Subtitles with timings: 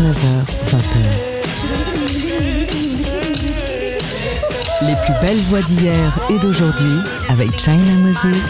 [0.00, 0.16] 19h,
[0.70, 0.96] 20h.
[4.86, 8.48] Les plus belles voix d'hier et d'aujourd'hui avec China Moses.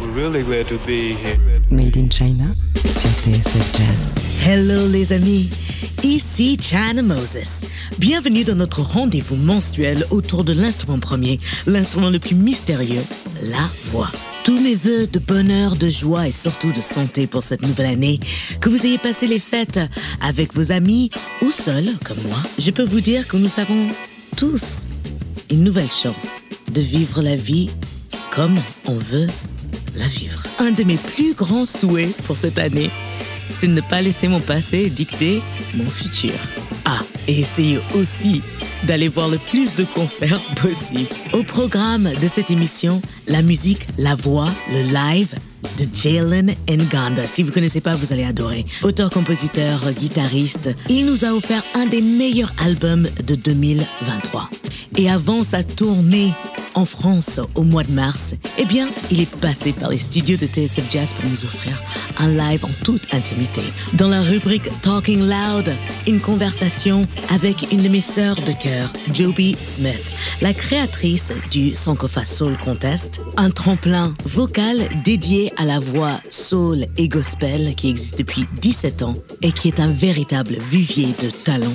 [0.00, 1.36] We're really glad to be here.
[1.70, 4.14] Made in China sur TSF Jazz.
[4.46, 5.50] Hello les amis,
[6.02, 7.60] ici China Moses.
[7.98, 11.36] Bienvenue dans notre rendez-vous mensuel autour de l'instrument premier,
[11.66, 13.04] l'instrument le plus mystérieux,
[13.42, 14.08] la voix.
[14.46, 18.20] Tous mes voeux de bonheur, de joie et surtout de santé pour cette nouvelle année,
[18.60, 19.80] que vous ayez passé les fêtes
[20.20, 21.10] avec vos amis
[21.42, 23.88] ou seul, comme moi, je peux vous dire que nous avons
[24.36, 24.86] tous
[25.50, 27.70] une nouvelle chance de vivre la vie
[28.30, 29.26] comme on veut
[29.96, 30.44] la vivre.
[30.60, 32.90] Un de mes plus grands souhaits pour cette année,
[33.52, 35.42] c'est de ne pas laisser mon passé dicter
[35.74, 36.34] mon futur.
[36.84, 38.42] Ah, et essayez aussi
[38.84, 41.08] d'aller voir le plus de concerts possible.
[41.32, 45.34] Au programme de cette émission, la musique, la voix, le live
[45.78, 47.26] de Jalen Nganda.
[47.26, 48.64] Si vous ne connaissez pas, vous allez adorer.
[48.82, 54.48] Auteur, compositeur, guitariste, il nous a offert un des meilleurs albums de 2023.
[54.98, 56.32] Et avant sa tournée
[56.74, 60.46] en France au mois de mars, eh bien, il est passé par les studios de
[60.46, 61.78] TSF Jazz pour nous offrir
[62.18, 63.60] un live en toute intimité.
[63.94, 65.70] Dans la rubrique Talking Loud,
[66.06, 72.24] une conversation avec une de mes sœurs de cœur, Joby Smith, la créatrice du Sankofa
[72.24, 78.46] Soul Contest, un tremplin vocal dédié à la voix soul et gospel qui existe depuis
[78.62, 81.74] 17 ans et qui est un véritable vivier de talent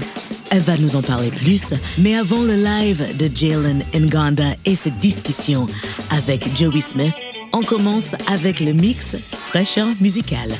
[0.52, 4.98] elle va nous en parler plus, mais avant le live de Jalen Nganda et cette
[4.98, 5.66] discussion
[6.12, 7.14] avec Joey Smith,
[7.54, 10.52] on commence avec le mix fraîcheur musicale.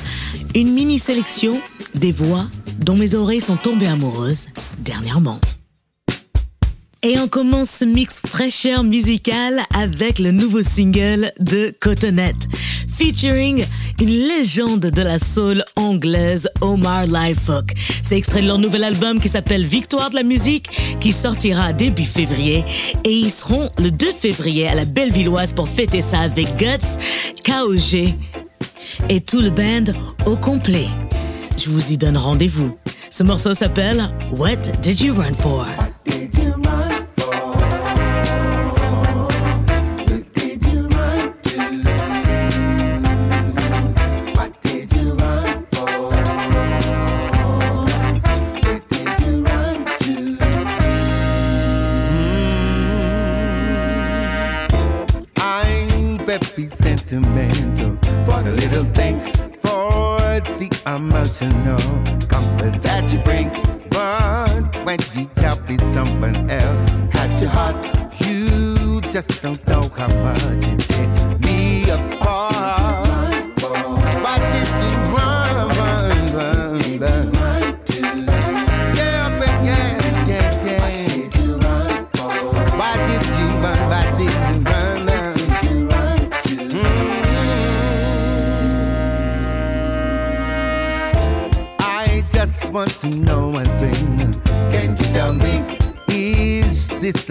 [0.54, 1.60] Une mini sélection
[1.94, 2.46] des voix
[2.78, 4.48] dont mes oreilles sont tombées amoureuses
[4.78, 5.40] dernièrement.
[7.04, 12.46] Et on commence ce mix fraîcheur musicale avec le nouveau single de Cotonette,
[12.96, 13.66] featuring
[14.00, 17.72] une légende de la soul anglaise, Omar Livefuck.
[18.04, 20.68] C'est extrait de leur nouvel album qui s'appelle Victoire de la musique,
[21.00, 22.64] qui sortira début février.
[23.02, 26.98] Et ils seront le 2 février à la Bellevilloise pour fêter ça avec Guts,
[27.44, 28.14] KOG
[29.08, 29.92] et tout le band
[30.26, 30.86] au complet.
[31.56, 32.76] Je vous y donne rendez-vous.
[33.10, 35.66] Ce morceau s'appelle What Did You Run For?
[58.82, 60.18] Little things, for
[60.58, 61.78] the emotional
[62.28, 63.50] comfort that you bring.
[63.90, 67.76] But when you tell me someone else has your heart,
[68.20, 71.61] you just don't know how much it did me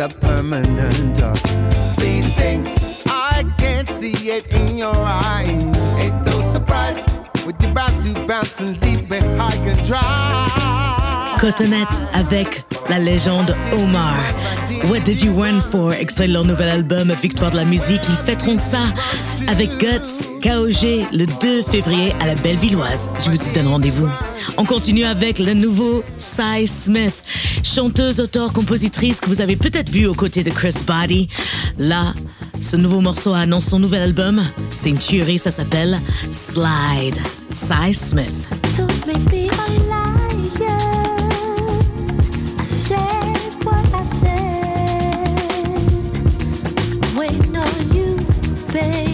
[0.01, 1.17] a permanent
[1.95, 2.67] fleeting thing?
[3.07, 5.47] I can't see it in your eyes.
[6.00, 7.00] Ain't no surprise.
[7.45, 11.38] What you about to bounce and leave me high and dry.
[11.39, 14.16] Cotonette avec la légende Omar.
[14.86, 18.02] What Did You Run For, extrait de leur nouvel album Victoire de la musique.
[18.09, 18.80] Ils fêteront ça
[19.47, 23.09] avec Guts, KOG, le 2 février à la Bellevilloise.
[23.24, 24.09] Je vous y donne rendez-vous.
[24.58, 27.14] On continue avec le nouveau Cy Smith,
[27.64, 31.30] chanteuse, auteure, compositrice que vous avez peut-être vu aux côtés de Chris Body.
[31.78, 32.13] Là,
[32.59, 34.42] ce nouveau morceau annonce son nouvel album.
[34.75, 36.00] C'est une tuerie, ça s'appelle
[36.31, 37.18] Slide.
[37.53, 38.34] Cy Smith.
[48.71, 49.11] baby.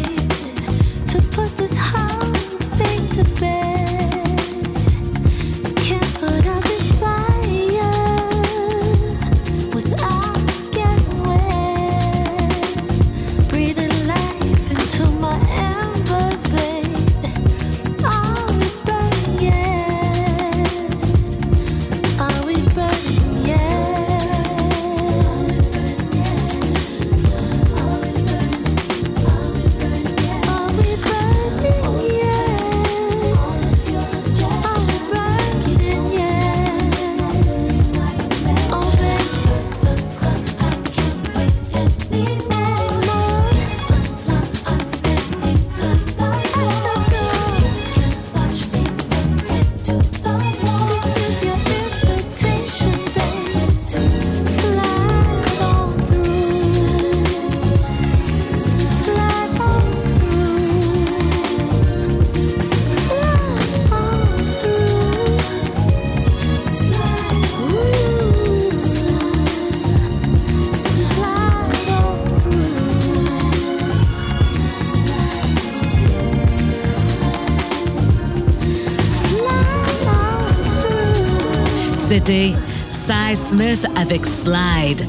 [83.49, 85.07] Smith avec Slide.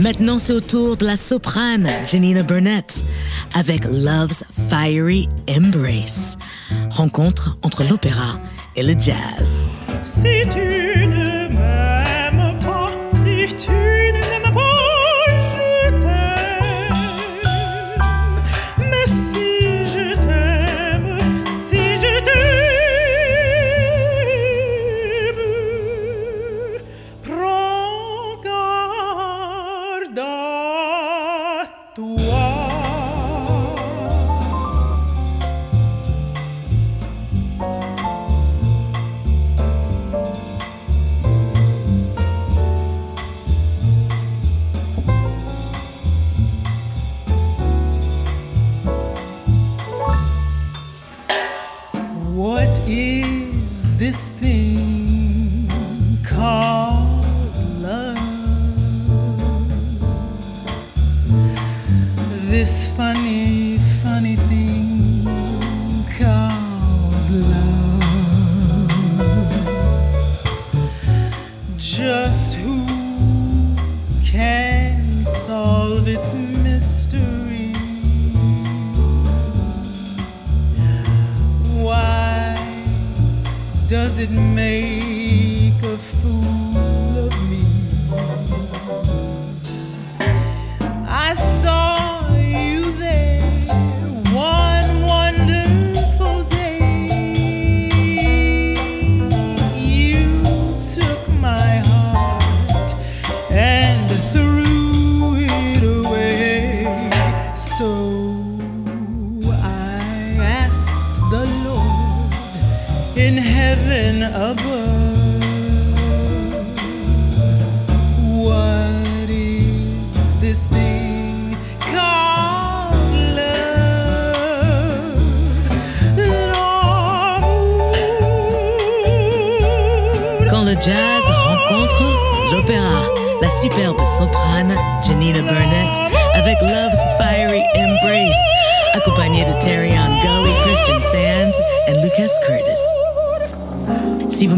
[0.00, 3.04] Maintenant, c'est au tour de la soprane Janina Burnett
[3.54, 6.36] avec Love's Fiery Embrace.
[6.90, 8.40] Rencontre entre l'opéra
[8.74, 9.68] et le jazz.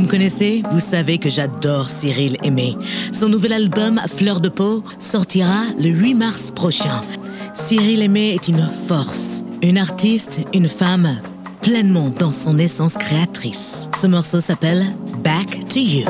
[0.08, 2.76] Me connaissez, vous savez que j'adore Cyril Aimé.
[3.12, 7.02] Son nouvel album Fleur de peau sortira le 8 mars prochain.
[7.52, 11.20] Cyril Aimé est une force, une artiste, une femme
[11.60, 13.90] pleinement dans son essence créatrice.
[13.94, 14.82] Ce morceau s'appelle
[15.22, 16.06] Back to You.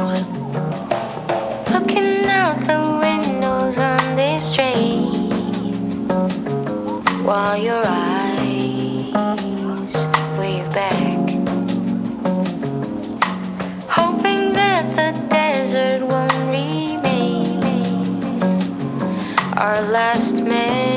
[7.24, 8.17] While
[19.82, 20.87] last memory.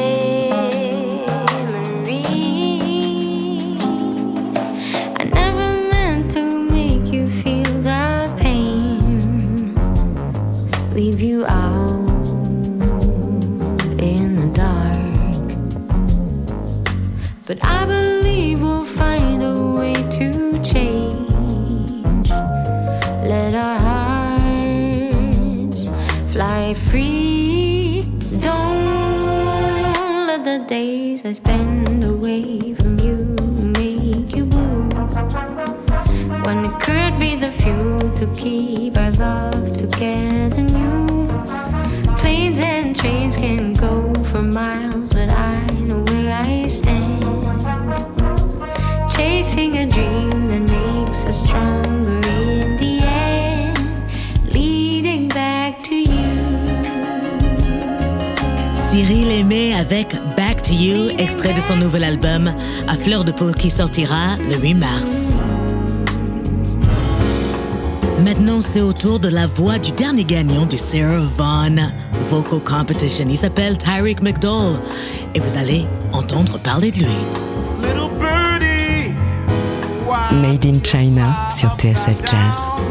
[38.22, 41.28] To keep our love together new.
[42.20, 47.24] Planes and trains can go for miles, but I know where I stand.
[49.10, 56.36] Chasing a dream that makes us stronger in the end, leading back to you.
[58.76, 62.54] Cyril Aimé avec Back to You, extrait de son nouvel album
[62.88, 65.36] à fleur de peau qui sortira le 8 mars.
[68.24, 71.92] Maintenant, c'est au tour de la voix du dernier gagnant du Sarah Vaughan
[72.30, 73.26] Vocal Competition.
[73.28, 74.80] Il s'appelle Tyreek McDowell
[75.34, 77.06] et vous allez entendre parler de lui.
[77.82, 79.16] Little birdie,
[80.06, 82.91] why Made in China sur TSF Jazz.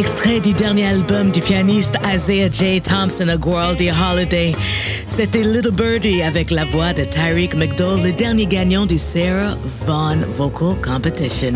[0.00, 2.80] Extrait du dernier album du pianiste Isaiah J.
[2.80, 4.54] Thompson, A Worldy Holiday.
[5.06, 10.16] C'était Little Birdie avec la voix de Tyreek McDowell, le dernier gagnant du Sarah Vaughan
[10.38, 11.52] Vocal Competition.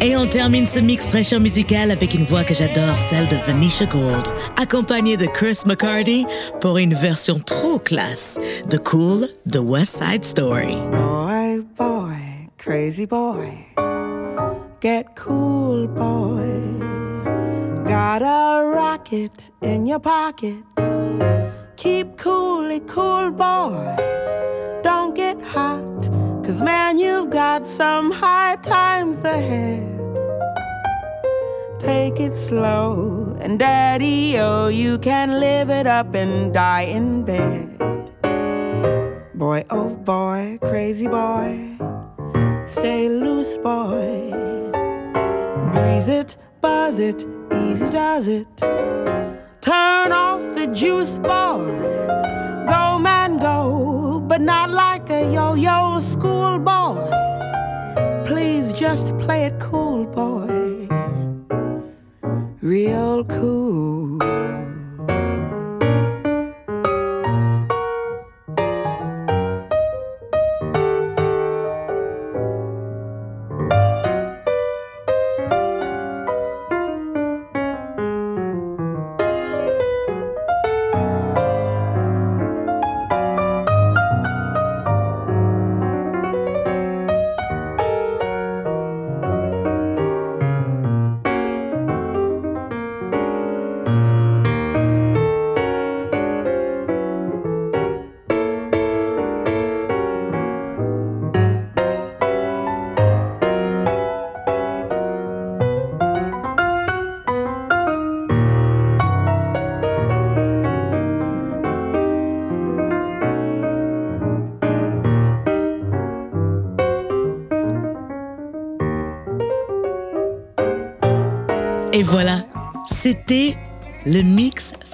[0.00, 3.86] Et on termine ce mix fraîcheur musical avec une voix que j'adore, celle de Venetia
[3.86, 4.26] Gold,
[4.60, 6.26] accompagnée de Chris McCarty
[6.60, 10.74] pour une version trop classe de Cool, The West Side Story.
[10.90, 13.46] Boy, boy, crazy boy.
[14.82, 17.03] Get cool, boy.
[17.94, 20.64] Got a rocket in your pocket.
[21.76, 23.94] Keep coolly cool, boy.
[24.82, 26.02] Don't get hot,
[26.42, 29.86] cause man, you've got some high times ahead.
[31.78, 37.78] Take it slow, and daddy, oh, you can live it up and die in bed.
[39.34, 41.78] Boy, oh boy, crazy boy,
[42.66, 44.32] stay loose, boy.
[45.72, 47.24] Breeze it, buzz it,
[47.54, 48.56] easy does it.
[49.60, 51.64] Turn off the juice, boy.
[52.68, 57.08] Go, man, go, but not like a yo yo schoolboy.
[58.24, 60.88] Please just play it cool, boy.
[62.60, 64.63] Real cool.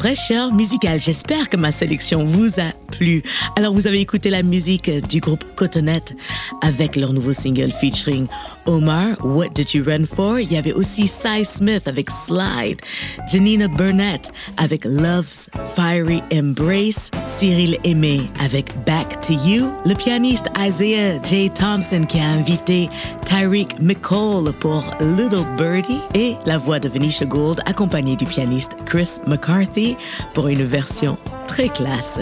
[0.00, 0.98] Fraîcheur musical.
[0.98, 2.72] J'espère que ma sélection vous a
[3.56, 6.14] Alors, vous avez écouté la musique du groupe Cotonette
[6.60, 8.26] avec leur nouveau single featuring
[8.66, 10.38] Omar, What Did You Run For?
[10.38, 12.78] Il y avait aussi Cy Smith avec Slide,
[13.30, 21.20] Janina Burnett avec Love's Fiery Embrace, Cyril Aimé avec Back to You, le pianiste Isaiah
[21.22, 21.50] J.
[21.50, 22.90] Thompson qui a invité
[23.24, 29.18] Tyreek McCall pour Little Birdie et la voix de Venetia Gold accompagnée du pianiste Chris
[29.26, 29.96] McCarthy
[30.34, 31.16] pour une version
[31.46, 32.18] très classe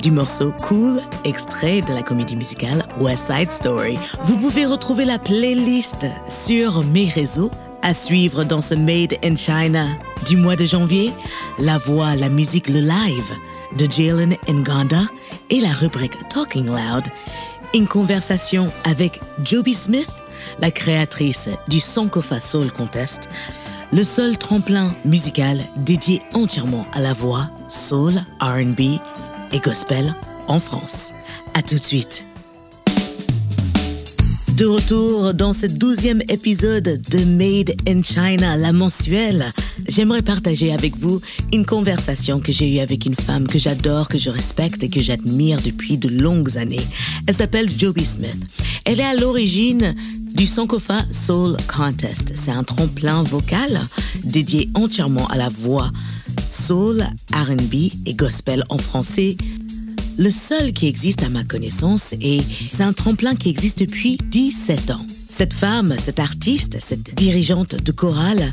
[0.00, 3.98] du morceau Cool, extrait de la comédie musicale West Side Story.
[4.22, 7.50] Vous pouvez retrouver la playlist sur mes réseaux
[7.82, 9.86] à suivre dans ce Made in China
[10.26, 11.12] du mois de janvier,
[11.58, 13.36] la voix, la musique, le live
[13.78, 15.02] de Jalen Nganda
[15.50, 17.04] et la rubrique Talking Loud,
[17.74, 20.10] une conversation avec Joby Smith,
[20.60, 23.28] la créatrice du Sankofa Soul Contest,
[23.92, 29.00] le seul tremplin musical dédié entièrement à la voix, soul, RB
[29.52, 30.14] et gospel
[30.48, 31.12] en France.
[31.54, 32.29] À tout de suite.
[34.60, 39.42] De retour dans ce douzième épisode de Made in China, la mensuelle,
[39.88, 41.18] j'aimerais partager avec vous
[41.50, 45.00] une conversation que j'ai eue avec une femme que j'adore, que je respecte et que
[45.00, 46.86] j'admire depuis de longues années.
[47.26, 48.36] Elle s'appelle Joby Smith.
[48.84, 49.94] Elle est à l'origine
[50.34, 52.32] du Sankofa Soul Contest.
[52.34, 53.80] C'est un tremplin vocal
[54.24, 55.90] dédié entièrement à la voix
[56.50, 57.02] soul,
[57.32, 57.74] RB
[58.06, 59.36] et gospel en français.
[60.20, 64.90] Le seul qui existe à ma connaissance et c'est un tremplin qui existe depuis 17
[64.90, 65.06] ans.
[65.30, 68.52] Cette femme, cette artiste, cette dirigeante de chorale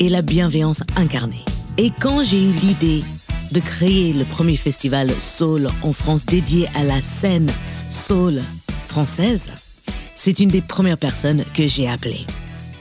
[0.00, 1.44] est la bienveillance incarnée.
[1.78, 3.04] Et quand j'ai eu l'idée
[3.52, 7.52] de créer le premier festival soul en France dédié à la scène
[7.88, 8.42] soul
[8.88, 9.52] française,
[10.16, 12.26] c'est une des premières personnes que j'ai appelées.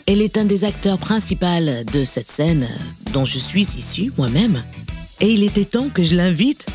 [0.07, 1.45] Elle est un des acteurs principaux
[1.93, 2.67] de cette scène
[3.13, 4.63] dont je suis issu moi-même.
[5.21, 6.65] Et il était temps que je l'invite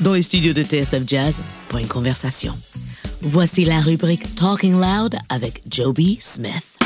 [0.00, 2.54] dans les studios de TSF Jazz pour une conversation.
[3.22, 6.78] Voici la rubrique Talking Loud avec Joby Smith.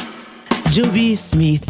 [0.72, 1.64] Joby Smith,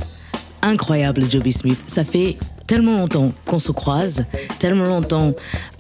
[0.63, 1.79] incroyable Joby Smith.
[1.87, 4.25] Ça fait tellement longtemps qu'on se croise,
[4.59, 5.33] tellement longtemps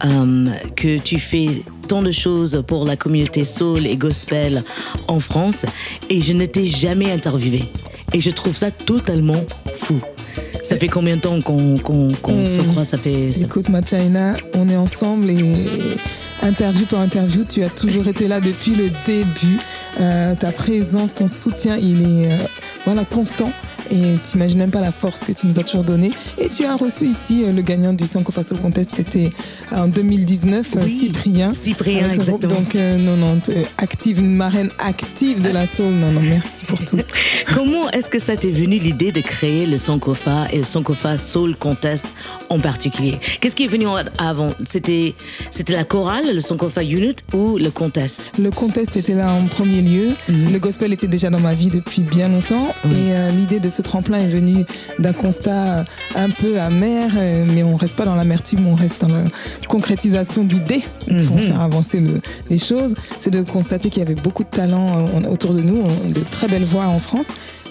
[0.04, 4.64] euh, que tu fais tant de choses pour la communauté soul et gospel
[5.08, 5.66] en France
[6.08, 7.64] et je ne t'ai jamais interviewé.
[8.12, 10.00] Et je trouve ça totalement fou.
[10.62, 11.76] Ça fait combien de temps qu'on
[12.46, 13.32] se croise Ça fait.
[13.32, 15.54] ça- Écoute, ma China, on est ensemble et
[16.42, 19.58] interview par interview, tu as toujours été là depuis le début.
[20.00, 22.36] Euh, ta présence, ton soutien, il est euh,
[22.86, 23.52] voilà, constant.
[23.90, 26.12] Et tu imagines même pas la force que tu nous as toujours donnée.
[26.38, 29.32] Et tu as reçu ici euh, le gagnant du Sankofa Soul Contest, c'était
[29.72, 31.54] en 2019, euh, Oui, Cyprien.
[31.54, 32.54] Cyprien, exactement.
[32.54, 35.86] Donc, euh, non, non, euh, active, une marraine active de la soul.
[35.92, 36.98] Non, non, merci pour tout.
[37.54, 41.56] Comment est-ce que ça t'est venu l'idée de créer le Sankofa et le Sankofa Soul
[41.56, 42.06] Contest
[42.48, 43.18] en particulier?
[43.40, 44.50] Qu'est-ce qui est venu en- avant?
[44.66, 45.14] C'était
[45.50, 48.32] c'était la chorale, le Sankofa Unit ou le contest?
[48.38, 50.08] Le contest était là en premier lieu.
[50.28, 50.52] Mhm.
[50.52, 52.68] Le gospel était déjà dans ma vie depuis bien longtemps.
[52.84, 54.64] Et euh, l'idée de ce tremplin est venue
[54.98, 55.84] d'un constat
[56.14, 59.24] un peu amer, euh, mais on reste pas dans l'amertume, on reste dans la
[59.68, 61.38] concrétisation d'idées pour Mhm.
[61.48, 62.94] faire avancer le- les choses.
[63.18, 65.82] C'est de constater qu'il y avait beaucoup de talents euh, autour de nous,
[66.12, 67.28] de très belles voix en France.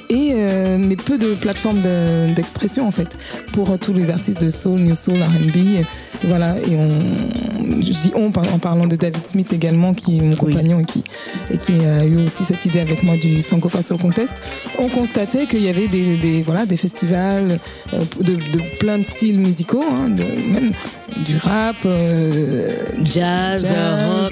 [0.09, 3.09] Et euh, mais peu de plateformes de- d'expression en fait
[3.53, 5.83] pour tous les artistes de soul, new soul, R&B,
[6.23, 6.55] voilà.
[6.67, 6.97] Et on,
[7.79, 11.03] je dis on en parlant de David Smith également qui est mon compagnon et qui
[11.51, 14.33] et qui a eu aussi cette idée avec moi du Sankofa Soul Contest.
[14.79, 17.59] On constatait qu'il y avait des, des voilà des festivals
[17.93, 20.71] euh, de, de plein de styles musicaux, hein, de, même
[21.25, 22.69] du rap, euh,
[23.03, 23.65] Jazz,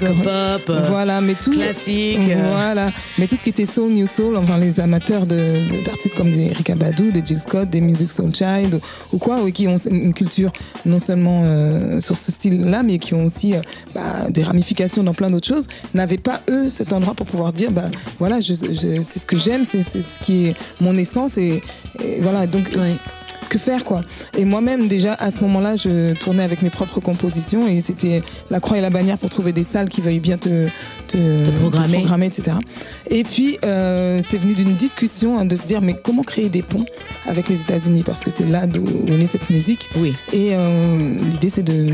[0.22, 2.18] pop, euh, voilà, mais tout classique,
[2.52, 6.14] voilà, mais tout ce qui était soul, new soul, enfin les amateurs de- de- d'artistes
[6.16, 8.80] comme des Erykah Badu, des Jill Scott, des Music Soul Child
[9.12, 10.52] ou quoi, ou qui ont une culture
[10.86, 13.60] non seulement euh, sur ce style-là, mais qui ont aussi euh,
[13.94, 17.70] bah, des ramifications dans plein d'autres choses, n'avaient pas eux cet endroit pour pouvoir dire,
[17.70, 21.62] bah voilà, je, je- c'est ce que j'aime, c'est ce qui est mon essence et,
[22.04, 22.70] et voilà donc
[23.48, 24.02] que faire quoi
[24.36, 28.60] Et moi-même déjà à ce moment-là, je tournais avec mes propres compositions et c'était la
[28.60, 30.68] croix et la bannière pour trouver des salles qui veuillent bien te,
[31.06, 32.26] te, programmer.
[32.26, 32.56] etc.
[33.10, 36.62] Et puis euh, c'est venu d'une discussion hein, de se dire mais comment créer des
[36.62, 36.84] ponts
[37.26, 38.02] avec les États-Unis?
[38.04, 39.88] Parce que c'est là d'où est née cette musique.
[39.96, 40.14] Oui.
[40.32, 41.86] Et euh, l'idée c'est de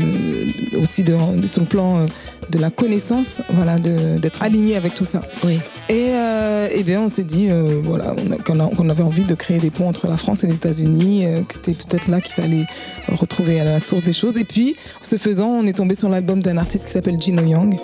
[0.81, 2.05] aussi de, de- sur le plan euh,
[2.49, 5.19] de la connaissance, voilà, d'être aligné avec tout ça.
[5.43, 5.59] Oui.
[5.89, 9.71] Et, euh, eh bien, on s'est dit, euh, voilà, qu'on avait envie de créer des
[9.71, 12.65] ponts entre la France et les États-Unis, euh, que c'était peut-être là qu'il fallait
[13.07, 14.37] retrouver à la source des choses.
[14.37, 17.75] Et puis, ce faisant, on est tombé sur l'album d'un artiste qui s'appelle Gino Young.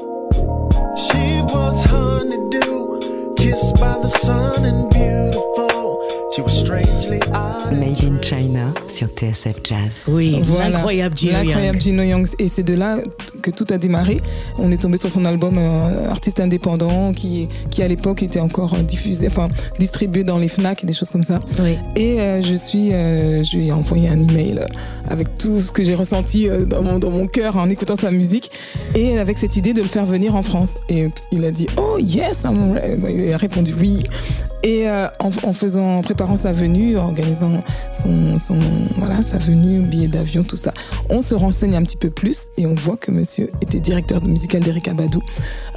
[0.95, 1.85] She was
[6.37, 10.03] Made in China sur TSF Jazz.
[10.07, 10.69] Oui, Voilà.
[10.69, 11.45] l'incroyable Gino Young.
[11.45, 12.25] L'incroyable Gino Young.
[12.39, 12.99] Et c'est de là
[13.41, 14.21] que tout a démarré.
[14.57, 18.75] On est tombé sur son album euh, artiste indépendant qui, qui à l'époque était encore
[18.75, 21.41] euh, diffusé, enfin distribué dans les Fnac et des choses comme ça.
[21.59, 21.77] Oui.
[21.97, 24.61] Et euh, je suis, euh, je lui ai envoyé un email
[25.09, 28.09] avec tout ce que j'ai ressenti euh, dans mon, dans mon cœur en écoutant sa
[28.09, 28.51] musique
[28.95, 30.77] et avec cette idée de le faire venir en France.
[30.87, 34.03] Et il a dit oh yes, I'm re-" il a répondu oui.
[34.63, 38.57] Et euh, en, en faisant, en préparant sa venue, en organisant son, son
[38.97, 40.71] voilà sa venue, billet d'avion, tout ça,
[41.09, 44.27] on se renseigne un petit peu plus et on voit que Monsieur était directeur de
[44.27, 45.21] musical d'Erika Badou,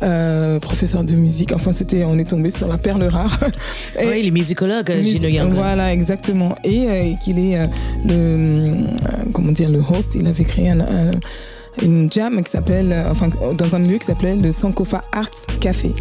[0.02, 1.52] euh, professeur de musique.
[1.54, 3.40] Enfin, c'était, on est tombé sur la perle rare.
[3.98, 5.54] Et- Oui, il est musicologue, euh, Gino.
[5.56, 6.54] Voilà, exactement.
[6.64, 7.68] Et, euh, et qu'il est
[8.06, 8.84] le,
[9.32, 10.14] comment dire, le host.
[10.14, 11.20] Il avait créé un, un-
[11.82, 15.92] une jam qui s'appelle, enfin, dans un lieu qui s'appelait le Sankofa Arts Café.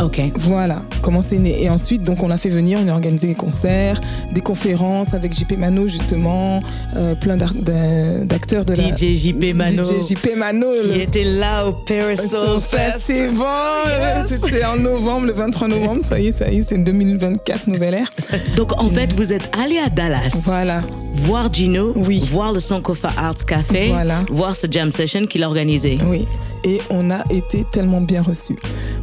[0.00, 0.20] Ok.
[0.36, 1.62] Voilà comment c'est né.
[1.62, 4.00] Et ensuite, donc, on l'a fait venir, on a organisé des concerts,
[4.32, 6.62] des conférences avec JP Mano, justement,
[6.96, 8.96] euh, plein d'acteurs de la.
[8.96, 9.82] DJ JP Mano.
[9.82, 10.68] DJ JP Mano.
[10.80, 13.12] Qui le- était là au Parasol Fest.
[13.12, 14.26] Festival.
[14.28, 16.02] C'était en novembre, le 23 novembre.
[16.04, 18.10] Ça y est, ça y est, c'est 2024, nouvelle ère.
[18.56, 20.82] Donc en fait, vous êtes allé à Dallas Voilà.
[21.14, 22.22] voir Gino, Oui.
[22.32, 24.24] voir le Sankofa Arts Café, Voilà.
[24.30, 25.98] voir ce jam session qu'il a organisé.
[26.06, 26.26] Oui,
[26.64, 28.56] et on a été tellement bien reçus.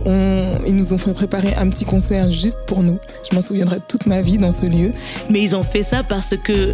[0.06, 0.43] On,
[0.80, 2.98] nous ont fait préparer un petit concert juste pour nous.
[3.30, 4.94] Je m'en souviendrai toute ma vie dans ce lieu.
[5.30, 6.74] Mais ils ont fait ça parce que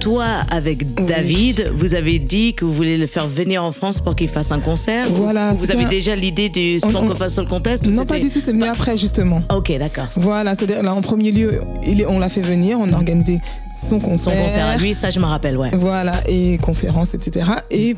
[0.00, 4.14] toi, avec David, vous avez dit que vous voulez le faire venir en France pour
[4.14, 5.06] qu'il fasse un concert.
[5.10, 8.18] Voilà, ou Vous avez un- déjà l'idée du On- Sankofa Soul Contest ou Non, pas
[8.20, 9.42] du tout, c'est venu après justement.
[9.54, 10.06] Ok, d'accord.
[10.16, 11.60] Voilà, c'est-à-dire là en premier lieu,
[12.08, 13.40] on l'a fait venir, on a organisé
[13.78, 14.32] son concert.
[14.34, 15.70] Son concert à lui, ça je me rappelle, ouais.
[15.74, 17.46] Voilà, et conférences, etc.
[17.70, 17.94] Et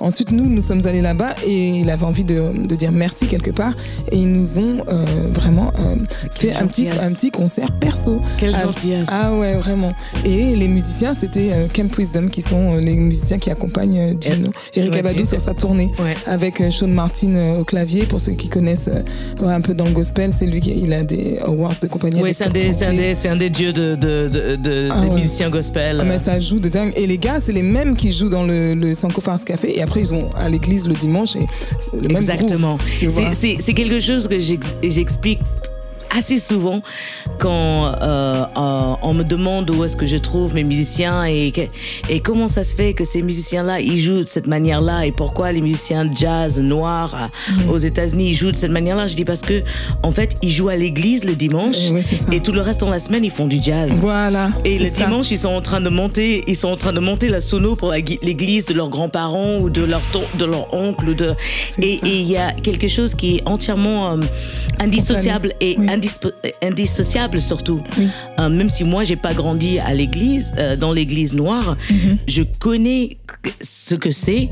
[0.00, 3.50] ensuite, nous, nous sommes allés là-bas et il avait envie de, de dire merci quelque
[3.50, 3.72] part.
[4.10, 5.96] Et ils nous ont euh, vraiment euh,
[6.32, 8.20] fait un petit, un petit concert perso.
[8.38, 9.08] Quelle Ah, gentillesse.
[9.10, 9.92] Ah ouais, vraiment.
[10.24, 14.50] Et les musiciens, c'était euh, Camp Wisdom, qui sont les musiciens qui accompagnent Gino.
[14.74, 15.90] Eric Abadou sur sa tournée.
[15.98, 16.14] Ouais.
[16.26, 18.90] Avec Sean Martin au clavier, pour ceux qui connaissent
[19.40, 20.32] ouais, un peu dans le gospel.
[20.36, 22.20] C'est lui qui il a des awards de compagnie.
[22.22, 25.21] Oui, un, c'est un des dieux de, de, de, de- Ah des ouais.
[25.22, 25.98] Musiciens gospel.
[26.00, 26.92] Ah, mais ça joue de dingue.
[26.96, 29.78] Et les gars, c'est les mêmes qui jouent dans le, le Sankofa Arts Café.
[29.78, 31.36] Et après, ils sont à l'église le dimanche.
[31.36, 31.46] Et
[31.80, 32.78] c'est le même Exactement.
[33.32, 35.40] C'est- quelque chose que j'ex- j'explique
[36.16, 36.82] assez souvent
[37.38, 41.52] quand euh, euh, on me demande où est-ce que je trouve mes musiciens et,
[42.08, 45.52] et comment ça se fait que ces musiciens-là, ils jouent de cette manière-là et pourquoi
[45.52, 47.30] les musiciens jazz noirs
[47.66, 49.06] euh, aux États-Unis, ils jouent de cette manière-là?
[49.06, 49.62] Je dis parce que,
[50.02, 51.76] en fait, ils jouent à l'église le dimanche
[52.30, 53.98] et tout le reste dans la semaine, ils font du jazz.
[54.00, 54.50] Voilà.
[54.64, 55.04] Et le ça.
[55.04, 57.74] dimanche, ils sont en train de monter, ils sont en train de monter la sono
[57.76, 60.00] pour l'église de leurs grands-parents ou de leur
[60.38, 61.34] de leur oncle ou de.
[61.74, 64.16] C'est Et il y a quelque chose qui est entièrement euh,
[64.80, 65.86] indissociable et Oui.
[65.88, 65.92] euh,
[66.62, 67.80] indissociable surtout.
[67.98, 68.08] Oui.
[68.38, 72.18] Euh, même si moi j'ai pas grandi à l'église, euh, dans l'église noire, Mhm.
[72.28, 73.16] je connais
[73.60, 74.48] ce que c'est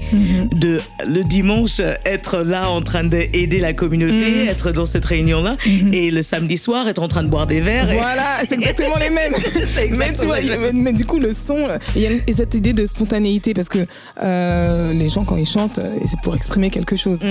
[0.55, 4.49] de le dimanche être là en train d'aider la communauté, Mhm.
[4.49, 5.57] être dans cette réunion là,
[5.93, 7.91] et le samedi soir être en train de boire des verres.
[7.91, 9.33] et- Voilà, c'est exactement les mêmes.
[9.75, 12.33] C'est mais tu exactement vois, mais, mais du coup, le son, il y a et
[12.33, 13.87] cette idée de spontanéité parce que
[14.23, 17.25] euh, les gens, quand ils chantent, c'est pour exprimer quelque chose.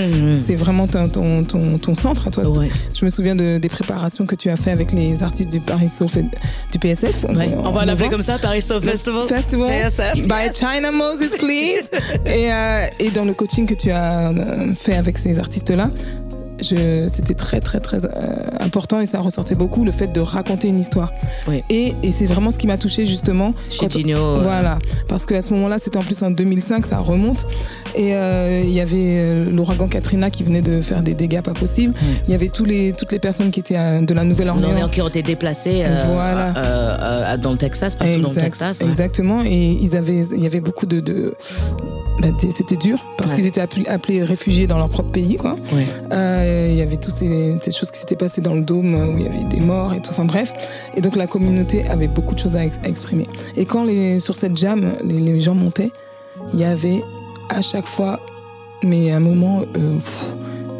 [0.44, 2.44] C'est vraiment ton, ton, ton, ton centre à toi.
[2.44, 2.58] Mhm.
[2.58, 2.68] Ouais.
[2.98, 5.88] Je me souviens de, des préparations que tu as fait avec les artistes du Paris
[5.88, 6.08] Soul
[6.72, 7.24] du PSF.
[7.24, 9.28] Ouais, on va l'appeler comme ça, Paris Soul Festival.
[9.28, 10.22] Festival PSF.
[10.22, 11.90] by China Moses, please.
[12.26, 15.90] et, euh, et dans le coaching que tu as euh, fait avec ces artistes-là,
[16.62, 18.08] c'était très très très euh,
[18.60, 21.12] important et ça ressortait beaucoup le fait de raconter une histoire.
[21.48, 21.62] Oui.
[21.70, 23.54] Et, et c'est vraiment ce qui m'a touché justement.
[23.68, 24.40] Chez quand- Gino, euh.
[24.42, 27.46] Voilà, parce qu'à ce moment-là, c'était en plus en 2005, ça remonte.
[27.96, 31.54] Et euh, il y avait euh, l'ouragan Katrina qui venait de faire des dégâts pas
[31.54, 31.94] possibles.
[32.26, 34.68] Il y avait tous les, toutes les personnes qui étaient à- de la Nouvelle-Orléans.
[34.70, 36.54] Orléans qui ont été déplacés euh, Voilà.
[36.56, 38.80] euh, euh, dans le Texas, partout dans le Exact- Texas.
[38.80, 38.86] ouais.
[38.86, 39.42] Exactement.
[39.44, 41.34] Et ils avaient, il y avait beaucoup de, de
[42.20, 43.36] bah, des- c'était dur parce Ouais.
[43.36, 45.56] qu'ils étaient appelés, appelés réfugiés dans leur propre pays, quoi.
[45.72, 45.86] Ouais.
[46.12, 49.06] Euh, il y avait toutes ces, ces choses qui s'étaient passées dans le dôme euh,
[49.06, 50.10] où il y avait des morts et tout.
[50.10, 50.52] Enfin bref.
[50.96, 53.26] Et donc la communauté avait beaucoup de choses à, ex- à exprimer.
[53.56, 55.90] Et quand les, sur cette jam, les, les gens montaient,
[56.52, 57.02] il y avait
[57.48, 58.20] à chaque fois,
[58.82, 60.26] mais un moment, euh, pff,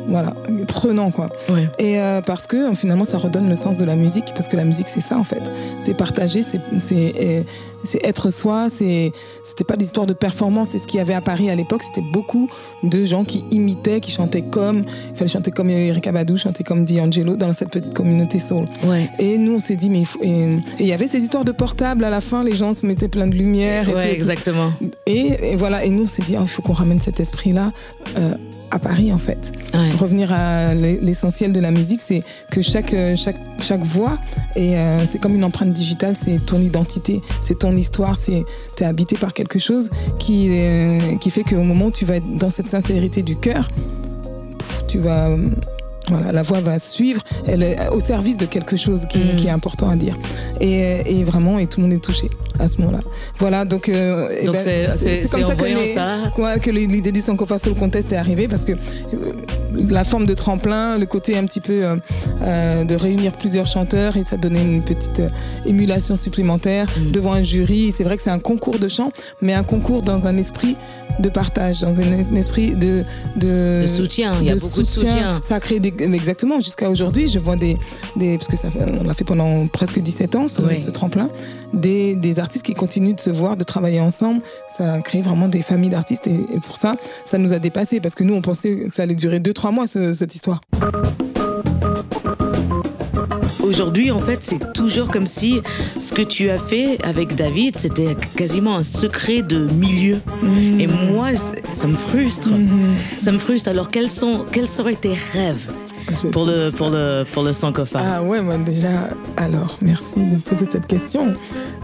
[0.09, 0.35] voilà,
[0.66, 1.28] prenant quoi.
[1.48, 1.68] Ouais.
[1.78, 4.64] Et euh, parce que finalement, ça redonne le sens de la musique, parce que la
[4.64, 5.42] musique, c'est ça en fait.
[5.83, 6.61] C'est partager, c'est
[7.84, 8.68] c'est être soi.
[8.70, 9.12] C'est
[9.44, 10.68] c'était pas des histoires de performance.
[10.72, 11.82] C'est ce qu'il y avait à Paris à l'époque.
[11.82, 12.48] C'était beaucoup
[12.82, 14.82] de gens qui imitaient, qui chantaient comme.
[15.12, 18.64] Il fallait chanter comme Erika Badou, chanter comme D'Angelo dans cette petite communauté soul.
[18.84, 19.08] Ouais.
[19.18, 22.04] Et nous, on s'est dit, mais il faut- et y avait ces histoires de portables
[22.04, 22.42] à la fin.
[22.44, 23.88] Les gens se mettaient plein de lumière.
[23.88, 24.14] et Ouais, tout.
[24.14, 24.72] exactement.
[25.06, 25.84] Et, et voilà.
[25.84, 27.72] Et nous, on s'est dit, oh, il faut qu'on ramène cet esprit-là.
[28.18, 28.34] euh,
[28.70, 29.52] à Paris en fait.
[29.74, 29.90] Ouais.
[29.92, 34.18] Revenir à l'e- l'essentiel de la musique, c'est que chaque, euh, chaque, chaque voix,
[34.56, 38.42] et euh, c'est comme une empreinte digitale, c'est ton identité, c'est ton histoire, c'est
[38.76, 42.37] t'es habité par quelque chose qui, euh, qui fait qu'au moment où tu vas être
[42.37, 43.68] dans cette sincérité du cœur,
[44.88, 45.30] tu vas...
[46.10, 49.50] Voilà, la voix va suivre, elle est au service de quelque chose qui, qui est
[49.50, 50.16] important à dire.
[50.60, 53.00] Et, et vraiment, et tout le monde est touché à ce moment-là.
[53.38, 53.88] Voilà, donc.
[53.88, 56.16] euh, eh Donc ben, c'est- c'est en que les- ça.
[56.36, 57.36] Ouais, que l'idée du Soul
[57.78, 58.76] Contest est arrivée parce que euh,
[59.90, 61.82] la forme de tremplin, le côté un petit peu
[62.42, 65.28] euh, de réunir plusieurs chanteurs et ça donnait une petite euh,
[65.66, 67.12] émulation supplémentaire Mm.
[67.12, 67.92] devant un jury.
[67.96, 70.76] C'est vrai que c'est un concours de chant, mais un concours dans un esprit
[71.18, 73.04] de partage, dans un, es- un esprit de,
[73.36, 75.40] de, De soutien, il y a beaucoup de soutien.
[75.42, 77.28] Ça a créé des, mais exactement jusqu'à aujourd'hui.
[77.28, 77.76] Je vois des,
[78.16, 80.80] des parce que ça fait, on l'a fait pendant presque 17 ans ce, Oui.
[80.80, 81.28] ce tremplin,
[81.74, 84.40] des, des artistes qui continuent de se voir, de travailler ensemble.
[84.76, 88.00] Ça a créé vraiment des familles d'artistes et, et pour ça, ça nous a dépassé
[88.00, 90.60] parce que nous on pensait que ça allait durer 2-3 mois ce- cette histoire.
[93.70, 95.61] Aujourd'hui, en fait, c'est toujours comme si
[95.96, 100.18] ce que tu as fait avec David, c'était quasiment un secret de milieu.
[100.80, 101.28] Et moi,
[101.74, 102.48] ça me frustre.
[103.16, 103.68] Ça me frustre.
[103.68, 105.70] Alors, quels, sont, quels seraient tes rêves?
[106.32, 107.50] pour le, pour le, pour le
[107.94, 108.88] Ah ouais, moi déjà,
[109.36, 111.34] alors merci de poser cette question.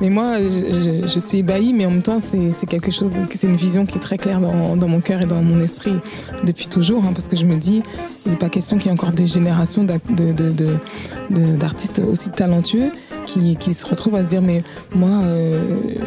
[0.01, 3.47] Mais moi, je, je- je suis ébahie, mais en même temps, c'est quelque chose, c'est
[3.47, 5.95] une vision qui est très claire dans, dans mon cœur et dans mon esprit
[6.45, 7.83] depuis toujours, hein, parce que je me dis,
[8.25, 10.77] il n'est pas question qu'il y ait encore des générations d'ac- de- de- de-
[11.31, 12.91] de- d'artistes aussi talentueux.
[13.27, 14.63] Qui, qui se retrouvent à se dire mais
[14.95, 15.61] moi euh,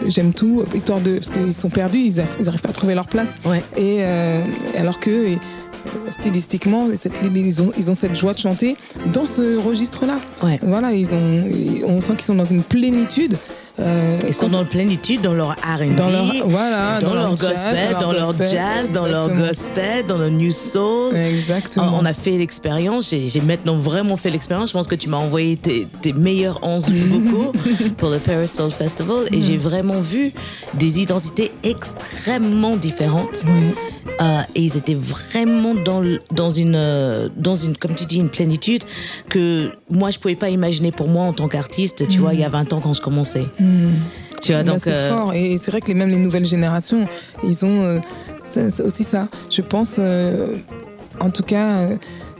[0.07, 3.35] j'aime tout histoire de parce qu'ils sont perdus ils n'arrivent pas à trouver leur place
[3.45, 3.61] Ouais.
[3.75, 4.41] et euh,
[4.77, 5.37] alors que et,
[6.09, 8.75] stylistiquement cette, ils, ont, ils ont cette joie de chanter
[9.13, 10.19] dans ce registre-là.
[10.43, 10.59] Ouais.
[10.61, 11.43] Voilà, ils ont,
[11.87, 13.37] on sent qu'ils sont dans une plénitude.
[13.79, 17.13] Euh, Ils sont quand- dans la plénitude, dans leur R&B, Dans leur- voilà, dans, dans
[17.15, 20.51] leur leur jazz, gospel, dans leur leur gospel, jazz, dans leur gospel, dans le new
[20.51, 21.15] soul.
[21.15, 21.91] Exactement.
[21.99, 24.69] On a fait l'expérience, j'ai maintenant vraiment fait l'expérience.
[24.69, 27.51] Je pense que tu m'as envoyé tes, tes meilleurs 11 vocaux
[27.97, 30.33] pour le Paris Soul Festival et j'ai vraiment vu
[30.73, 33.43] des identités extrêmement différentes.
[33.45, 33.73] Oui.
[34.21, 38.29] Euh, et ils étaient vraiment dans, dans, une, euh, dans une, comme tu dis, une
[38.29, 38.83] plénitude
[39.29, 42.43] que moi, je pouvais pas imaginer pour moi en tant qu'artiste, tu vois, il y
[42.43, 43.45] a 20 ans quand je commençais.
[44.41, 44.77] Tu vois, donc...
[44.79, 45.33] c'est euh, fort.
[45.33, 47.07] Et c'est vrai que même les nouvelles générations,
[47.43, 47.99] ils ont euh,
[48.45, 49.27] c'est aussi ça.
[49.49, 50.47] Je pense, euh,
[51.19, 51.87] en tout cas,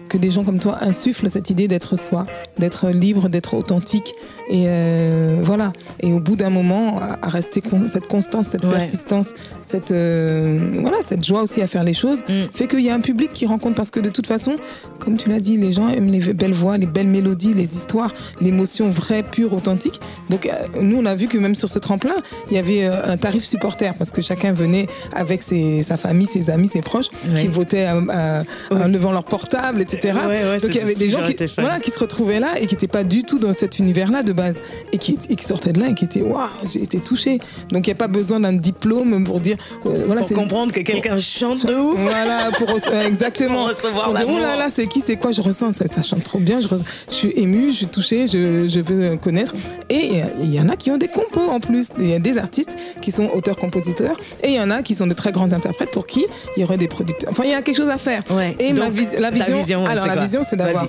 [0.10, 2.26] que des gens comme toi insufflent cette idée d'être soi,
[2.58, 4.13] d'être libre, d'être authentique.
[4.50, 5.72] Et euh, voilà.
[6.02, 8.72] Et au bout d'un moment, à, rester con- cette constance, cette Ouais.
[8.72, 9.34] persistance,
[9.65, 12.34] cette euh, voilà, cette joie aussi à faire les choses, Mm.
[12.52, 14.56] fait qu'il y a un public qui rencontre parce que de toute façon,
[15.00, 18.12] comme tu l'as dit, les gens aiment les belles voix, les belles mélodies, les histoires,
[18.41, 20.00] l'émotion vraie, pure, authentique.
[20.30, 22.15] Donc euh, nous, on a vu que même sur ce tremplin,
[22.50, 26.50] il y avait un tarif supporter parce que chacun venait avec ses, sa famille, ses
[26.50, 27.41] amis, ses proches, Ouais.
[27.41, 29.98] qui votaient en levant leur portable, etc.
[30.27, 32.75] Ouais, ouais, Donc il y avait des gens qui, voilà, se retrouvaient là et qui
[32.75, 34.55] n'étaient pas du tout dans cet univers-là de base
[34.93, 37.39] et qui, et qui sortaient de là et qui étaient waouh, j'ai été touchée.
[37.71, 40.81] Donc il n'y a pas besoin d'un diplôme pour dire euh, voilà, Pour comprendre que
[40.81, 41.99] quelqu'un chante de ouf.
[41.99, 43.65] voilà, pour euh, exactement.
[43.67, 46.01] Pour recevoir Pour dire, oh là là, c'est qui, c'est quoi, je ressens, ça, ça
[46.01, 49.53] chante trop bien, je, ressens- je suis émue, je suis touchée, je, je veux connaître.
[49.89, 52.38] Et il y en a qui ont des compos en plus, il y a des
[52.38, 55.91] artistes qui sont auteurs-compositeurs, et il y en a qui sont de très grands interprètes
[55.91, 57.29] pour qui il y aurait des producteurs.
[57.31, 58.23] Enfin, il y a quelque chose à faire.
[58.29, 58.55] Ouais.
[58.59, 60.88] Et ma vis- la vision, alors c'est la quoi vision, c'est d'avoir,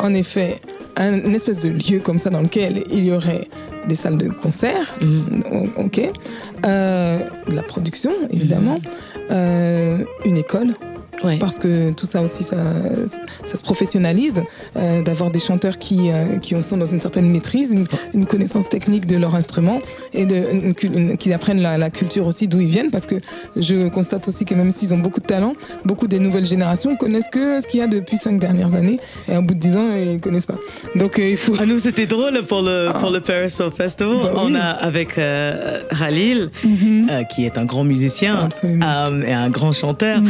[0.00, 0.56] en effet,
[0.96, 3.46] un une espèce de lieu comme ça dans lequel il y aurait
[3.88, 5.42] des salles de concert, Mhm.
[5.76, 6.00] ok,
[6.66, 7.18] euh,
[7.48, 8.80] de la production évidemment,
[9.30, 10.74] euh, une école.
[11.22, 11.38] Ouais.
[11.38, 12.56] Parce que tout ça aussi, ça,
[13.44, 14.42] ça se professionnalise,
[14.76, 18.68] euh, d'avoir des chanteurs qui, euh, qui sont dans une certaine maîtrise, une, une connaissance
[18.68, 19.80] technique de leur instrument
[20.12, 22.90] et de, une cul- une- qui apprennent la, la culture aussi d'où ils viennent.
[22.90, 23.14] Parce que
[23.56, 27.28] je constate aussi que même s'ils ont beaucoup de talent, beaucoup des nouvelles générations connaissent
[27.32, 28.98] que ce qu'il y a depuis cinq dernières années.
[29.28, 30.58] Et au bout de dix ans, ils ne connaissent pas.
[30.94, 31.54] Donc euh, il faut.
[31.58, 34.16] Ah, nous, c'était drôle pour le, pour le Paris Soul Festival.
[34.22, 34.56] Bah On oui.
[34.56, 38.48] a avec euh, Halil, euh, qui est un grand musicien
[39.26, 40.20] et un grand chanteur.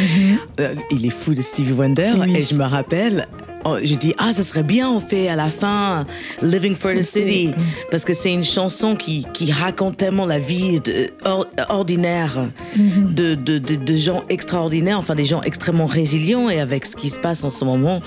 [0.61, 2.13] Euh, il est fou de Stevie Wonder.
[2.19, 2.37] Oui.
[2.37, 3.27] Et je me rappelle,
[3.65, 6.05] oh, j'ai dit, ah, ça serait bien, on fait à la fin
[6.43, 7.53] Living for the City.
[7.91, 13.35] Parce que c'est une chanson qui, qui raconte tellement la vie de- or- ordinaire de,
[13.35, 16.51] de, de, gens extraordinaires, enfin des gens extrêmement résilients.
[16.51, 18.01] Et avec ce qui se passe en ce moment,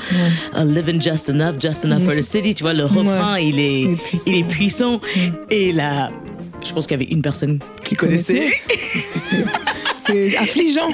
[0.57, 3.81] uh, Living Just Enough, Just Enough for the City, tu vois, le refrain, il, est,
[3.81, 4.23] Il est puissant.
[4.27, 5.01] il est puissant.
[5.49, 6.11] Et là,
[6.65, 8.47] je pense qu'il y avait une personne qui connaissait.
[10.07, 10.89] c'est- affligeant.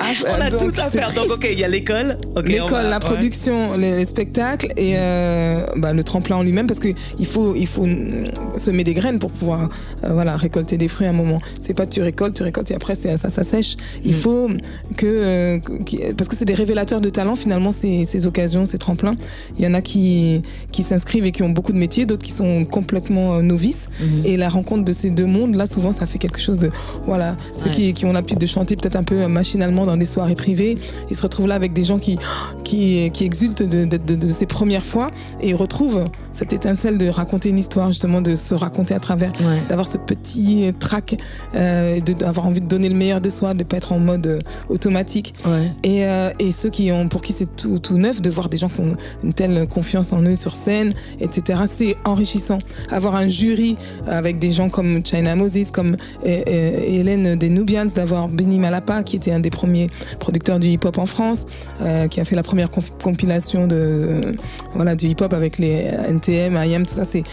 [0.00, 1.12] Aff- On a donc, tout à faire.
[1.14, 2.18] Donc, ok, il y a l'école.
[2.44, 2.98] L'école, la ouais.
[3.00, 6.94] production, les, les spectacles et euh, bah, le tremplin en lui-même parce qu'il
[7.26, 9.68] faut, il faut mm, semer des graines pour pouvoir
[10.04, 11.40] euh, voilà, récolter des fruits à un moment.
[11.60, 13.76] C'est pas tu récoltes, tu récoltes et après ça, ça sèche.
[14.04, 14.48] Il faut
[14.96, 18.78] que, euh, que- parce que c'est des révélateurs de talent finalement ces, ces occasions, ces
[18.78, 19.16] tremplins.
[19.58, 22.32] Il y en a qui, qui s'inscrivent et qui ont beaucoup de métiers, d'autres qui
[22.32, 23.88] sont complètement novices.
[24.24, 26.70] Et la rencontre de ces deux mondes, là souvent ça fait quelque chose de
[27.06, 30.06] voilà ceux qui, qui ont l'habitude de chanter peut-être un peu euh, machinalement dans des
[30.06, 30.78] soirées privées,
[31.10, 32.18] ils se retrouvent là avec des gens qui
[32.64, 36.98] qui, qui exultent de, de, de- de ces premières fois et ils retrouvent cette étincelle
[36.98, 39.62] de raconter une histoire justement de se raconter à travers Ouais.
[39.68, 41.16] d'avoir ce petit trac
[41.54, 43.98] euh, et de- d'avoir envie de donner le meilleur de soi de pas être en
[43.98, 45.70] mode euh, automatique Ouais.
[45.82, 48.58] et, euh, et ceux qui ont pour qui c'est tout, tout neuf de voir des
[48.58, 52.58] gens qui ont une telle confiance en eux sur scène etc c'est enrichissant
[52.90, 57.86] avoir un jury avec des gens comme China Moses comme euh, euh, Hélène des Nubians
[57.94, 61.46] d'avoir Benny Malapa qui était un des premiers producteurs du hip hop en France
[61.80, 62.68] euh, qui a fait la première
[63.02, 64.32] compilation de euh,
[64.74, 67.24] voilà du hip hop avec les NTM IAM tout ça c'est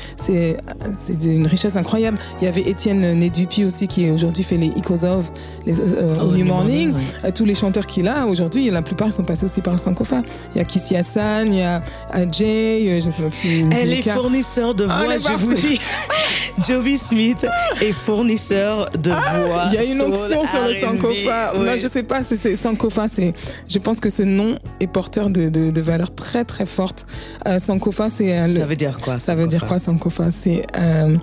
[1.24, 5.32] une richesse incroyable il y avait Étienne Nedupi aussi qui aujourd'hui fait les Ikozov
[5.66, 8.82] les euh, Oh, New New Morning, Morning, euh, tous les chanteurs qu'il a aujourd'hui, la
[8.82, 10.22] plupart sont passés aussi par le Sankofa.
[10.54, 11.82] Il y a Kissy Hassan, il y a
[12.32, 13.66] Jay, euh, je sais pas plus.
[13.72, 15.80] Elle est fournisseur de Ah, voix, est je vous dis.
[16.68, 17.46] Jovi Smith
[17.82, 19.70] est fournisseur de voix.
[19.72, 21.54] Il y a une onction sur Sankofa.
[21.56, 21.78] Moi, ouais.
[21.80, 23.08] je sais pas, c'est- Sankofa.
[23.12, 23.34] C'est,
[23.68, 27.06] je pense que ce nom est porteur de, de, de valeurs très très fortes.
[27.48, 30.32] Euh, Sankofa, c'est euh, Ça veut dire quoi Ça veut dire quoi Sankofa?
[30.32, 31.16] C'est euh,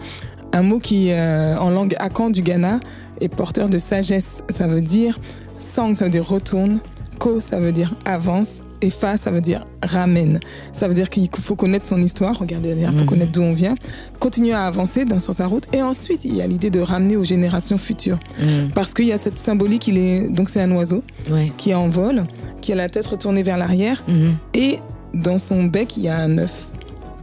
[0.52, 2.80] un mot qui, euh, en langue akan du Ghana,
[3.20, 4.42] est porteur de sagesse.
[4.50, 5.18] Ça veut dire
[5.58, 6.78] sang, ça veut dire retourne.
[7.18, 8.62] Ko, ça veut dire avance.
[8.84, 10.40] Et fa, ça veut dire ramène.
[10.74, 13.74] Ça veut dire qu'il faut connaître son histoire, regarder derrière pour connaître d'où on vient,
[14.20, 15.64] continuer à avancer dans, sur sa route.
[15.72, 18.18] Et ensuite, il y a l'idée de ramener aux générations futures.
[18.38, 18.68] Mm.
[18.74, 21.50] Parce qu'il y a cette symbolique, il est, donc c'est un oiseau Ouais.
[21.56, 22.24] qui est en vol,
[22.60, 24.02] qui a la tête retournée vers l'arrière.
[24.06, 24.34] Mhm.
[24.52, 24.78] Et
[25.14, 26.66] dans son bec, il y a un œuf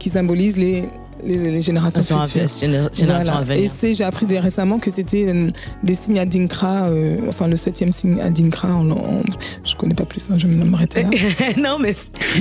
[0.00, 0.82] qui symbolise les,
[1.24, 2.68] les, les générations Génération futures.
[2.68, 3.38] géné- génération Voilà.
[3.38, 3.64] à venir.
[3.64, 5.50] Et c'est, j'ai appris récemment que c'était euh,
[5.82, 8.74] des signes Adinkra, euh, enfin le septième signe Adinkra.
[8.74, 9.22] En, en-
[9.64, 11.08] je connais pas plus, hein, je vais m'arrêter là.
[11.58, 11.94] non, mais,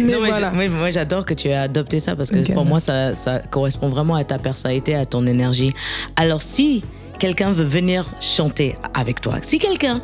[0.04, 0.52] Mais non, mais voilà.
[0.52, 2.70] moi, j'adore que tu aies adopté ça parce que pour ben.
[2.70, 5.74] moi, ça, ça correspond vraiment à ta personnalité, à ton énergie.
[6.16, 6.84] Alors, si
[7.20, 10.02] quelqu'un veut venir chanter avec toi, si quelqu'un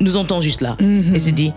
[0.00, 1.14] nous entend juste là Mhm.
[1.14, 1.52] et se dit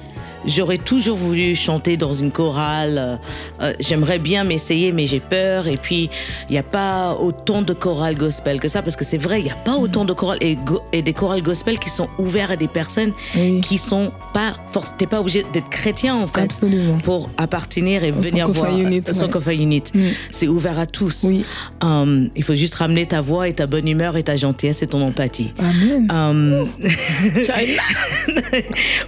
[0.45, 3.19] j'aurais toujours voulu chanter dans une chorale.
[3.62, 5.67] Euh, J'aimerais bien m'essayer, mais j'ai peur.
[5.67, 6.10] Et puis,
[6.49, 9.45] il n'y a pas autant de chorales gospel que ça, parce que c'est vrai, il
[9.45, 10.58] n'y a pas autant de chorales et,
[11.02, 13.62] des chorales gospel qui sont ouverts à des personnes Oui.
[13.62, 14.97] qui sont pas forcément.
[14.97, 16.97] T'es pas obligé d'être chrétien en fait Absolument.
[16.99, 19.56] pour appartenir et Au venir voir Unit, euh, ouais.
[19.56, 19.84] Unit.
[19.93, 20.08] Mm.
[20.32, 21.23] C'est ouvert à tous.
[21.23, 21.45] Oui.
[21.82, 24.88] Um, il faut juste ramener ta voix et ta bonne humeur et ta gentillesse et
[24.88, 25.54] ton empathie.
[25.60, 26.08] Amen.
[26.19, 26.67] Um,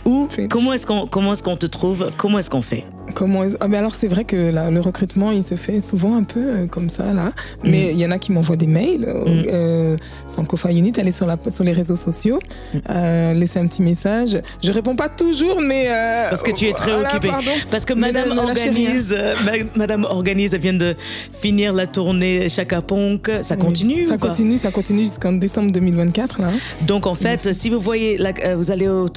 [0.06, 2.10] ou comment est-ce qu'on comment est-ce qu'on te trouve?
[2.18, 2.84] Comment est-ce qu'on fait?
[3.14, 6.24] Comment ah, mais alors c'est vrai que là, le recrutement il se fait souvent un
[6.24, 7.32] peu euh, comme ça là,
[7.64, 9.06] mais il y en a qui m'envoient des mails.
[9.08, 9.44] euh, Mm.
[9.54, 12.40] euh, Sankofa Unit, allez sur, la, sur les réseaux sociaux,
[12.74, 12.78] Mm.
[12.90, 14.42] euh, laissez un petit message.
[14.64, 15.88] Je réponds pas toujours, mais
[16.30, 17.28] Parce que tu es très voilà, occupé.
[17.30, 17.52] pardon.
[17.70, 20.96] Parce que Madame ne- organise, ma- Madame organise, elle vient de
[21.42, 23.30] finir la tournée Chaka Ponk.
[23.44, 23.62] Ça Oui.
[23.62, 26.52] continue Ça ou continue, ça continue jusqu'en décembre 2024 là.
[26.88, 29.08] Donc en fait, si vous voyez, la- vous allez au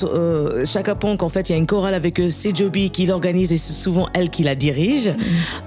[0.64, 2.20] Chaka Ponk, en fait, il y a une chorale avec
[2.54, 5.12] Joby qui l'organise et c'est souvent elle qui la dirige.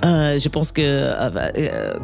[0.05, 1.29] Euh, je pense que euh,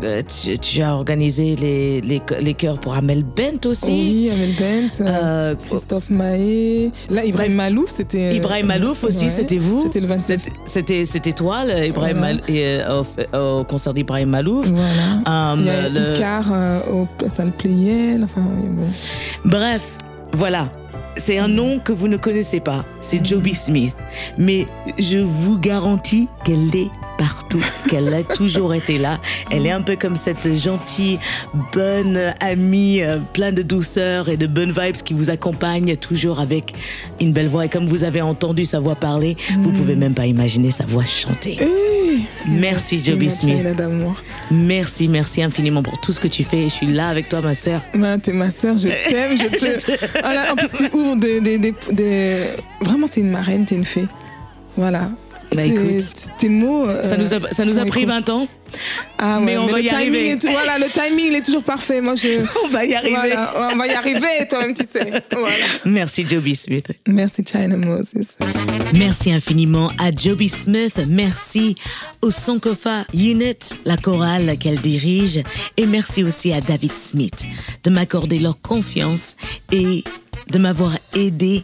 [0.04, 3.92] euh, tu, tu as organisé les, les, les chœurs pour Amel Bent aussi.
[3.92, 6.92] Oui, Amel Bent, euh, Christophe Mahé.
[7.10, 8.36] Là, Ibrahim Malouf, c'était.
[8.36, 9.82] Ibrahim Malouf aussi, ouais, c'était vous.
[9.84, 10.50] C'était le 27.
[10.66, 12.34] C'était- C'était toi, le Ibrahim Voilà.
[12.36, 12.78] Mal- et,
[13.34, 14.68] au, au concert d'Ibrahim Malouf.
[14.68, 15.56] Voilà.
[15.58, 16.46] Il y a le- Icar
[16.92, 18.24] au salle Playel.
[18.26, 18.88] Enfin, oui, bon.
[19.46, 19.82] Bref,
[20.34, 20.70] voilà.
[21.18, 22.84] C'est un nom que vous ne connaissez pas.
[23.02, 23.94] C'est Joby Smith.
[24.38, 24.68] Mais
[25.00, 29.20] je vous garantis qu'elle est partout, qu'elle a toujours été là.
[29.52, 31.20] Elle est un peu comme cette gentille,
[31.74, 36.74] bonne amie, euh, pleine de douceur et de bonnes vibes qui vous accompagne toujours avec
[37.22, 37.66] une belle voix.
[37.66, 41.06] Et comme vous avez entendu sa voix parler, vous pouvez même pas imaginer sa voix
[41.06, 41.58] chanter.
[42.48, 43.66] Merci, Joby Smith.
[44.52, 46.64] Merci, merci infiniment pour tout ce que tu fais.
[46.64, 47.82] Je suis là avec toi, ma sœur.
[47.96, 50.52] Ouais, t'es ma sœur, je t'aime, je te.
[50.52, 51.40] En plus, tu ouvres des.
[51.42, 52.48] des, des, des-
[52.82, 54.08] Vraiment, t'es une marraine, t'es une fée.
[54.76, 55.10] Voilà.
[55.56, 56.88] Bah, écoute, tes mots.
[56.88, 58.10] euh, Ça nous a, ça nous a font pris écho.
[58.10, 58.48] 20 ans.
[59.20, 60.30] Ah ouais, mais on va le y timing arriver.
[60.32, 62.02] est tout- voilà, le timing, il est toujours parfait.
[62.02, 62.44] Moi, je.
[62.66, 63.16] On va y arriver.
[63.16, 65.12] Voilà, on va y arriver, toi-même, tu sais.
[65.32, 65.56] Voilà.
[65.86, 66.88] Merci, Joby Smith.
[67.08, 68.36] Merci, China Moses.
[68.96, 71.00] Merci infiniment à Joby Smith.
[71.08, 71.76] Merci
[72.24, 75.44] au Sankofa Unit, la chorale qu'elle dirige.
[75.78, 77.46] Et merci aussi à David Smith
[77.84, 79.36] de m'accorder leur confiance
[79.72, 80.04] et
[80.50, 81.62] de m'avoir aidé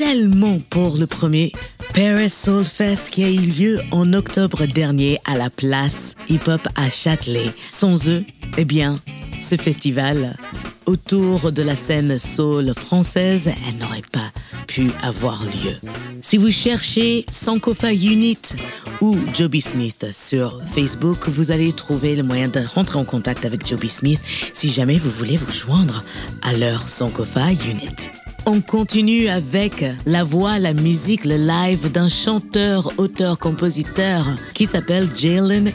[0.00, 1.52] tellement pour le premier
[1.92, 6.66] Paris Soul Fest qui a eu lieu en octobre dernier à la place Hip Hop
[6.74, 7.52] à Châtelet.
[7.68, 8.24] Sans eux,
[8.56, 8.98] eh bien,
[9.42, 10.38] ce festival
[10.86, 14.32] autour de la scène soul française, elle n'aurait pas
[14.66, 15.76] pu avoir lieu.
[16.22, 18.54] Si vous cherchez Sankofa Unit
[19.02, 23.66] ou Joby Smith sur Facebook, vous allez trouver le moyen de rentrer en contact avec
[23.66, 24.20] Joby Smith
[24.54, 26.04] si jamais vous voulez vous joindre
[26.40, 28.10] à leur Sankofa Unit.
[28.46, 34.24] On continue avec la voix, la musique, le live d'un chanteur, auteur, compositeur
[34.54, 35.72] qui s'appelle Jalen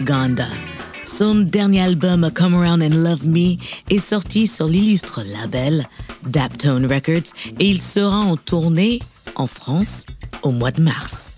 [0.00, 0.46] Nganda.
[1.04, 3.56] Son dernier album Come Around and Love Me
[3.90, 5.86] est sorti sur l'illustre label
[6.26, 9.00] Daptone Records et il sera en tournée
[9.34, 10.06] en France
[10.42, 11.36] au mois de mars.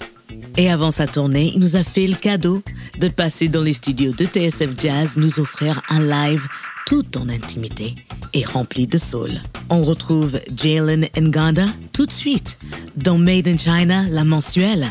[0.57, 2.63] Et avant sa tournée, il nous a fait le cadeau
[2.99, 6.47] de passer dans les studios de TSF Jazz, nous offrir un live
[6.89, 7.95] tout en intimité
[8.33, 9.29] et rempli de soul.
[9.69, 12.59] On retrouve Jalen Nganda tout de suite
[12.97, 14.87] dans Made in China, la mensuelle,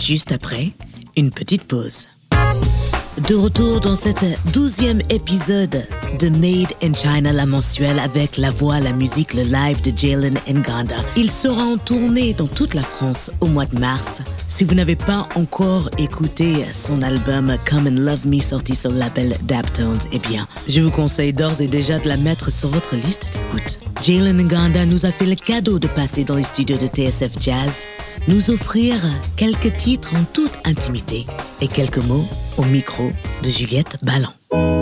[0.00, 0.70] juste après
[1.16, 2.06] une petite pause.
[3.28, 5.88] De retour dans cet douzième épisode
[6.18, 10.38] de Made in China, la mensuelle, avec la voix, la musique, le live de Jalen
[10.48, 10.96] Nganda.
[11.16, 14.22] Il sera en tournée dans toute la France au mois de mars.
[14.48, 18.98] Si vous n'avez pas encore écouté son album Come and Love Me sorti sur le
[18.98, 22.96] label Daptones, eh bien, je vous conseille d'ores et déjà de la mettre sur votre
[22.96, 23.78] liste d'écoute.
[24.02, 27.84] Jalen Nganda nous a fait le cadeau de passer dans les studios de TSF Jazz,
[28.28, 28.96] nous offrir
[29.36, 31.26] quelques titres en toute intimité
[31.60, 34.79] et quelques mots au micro de Juliette Ballon.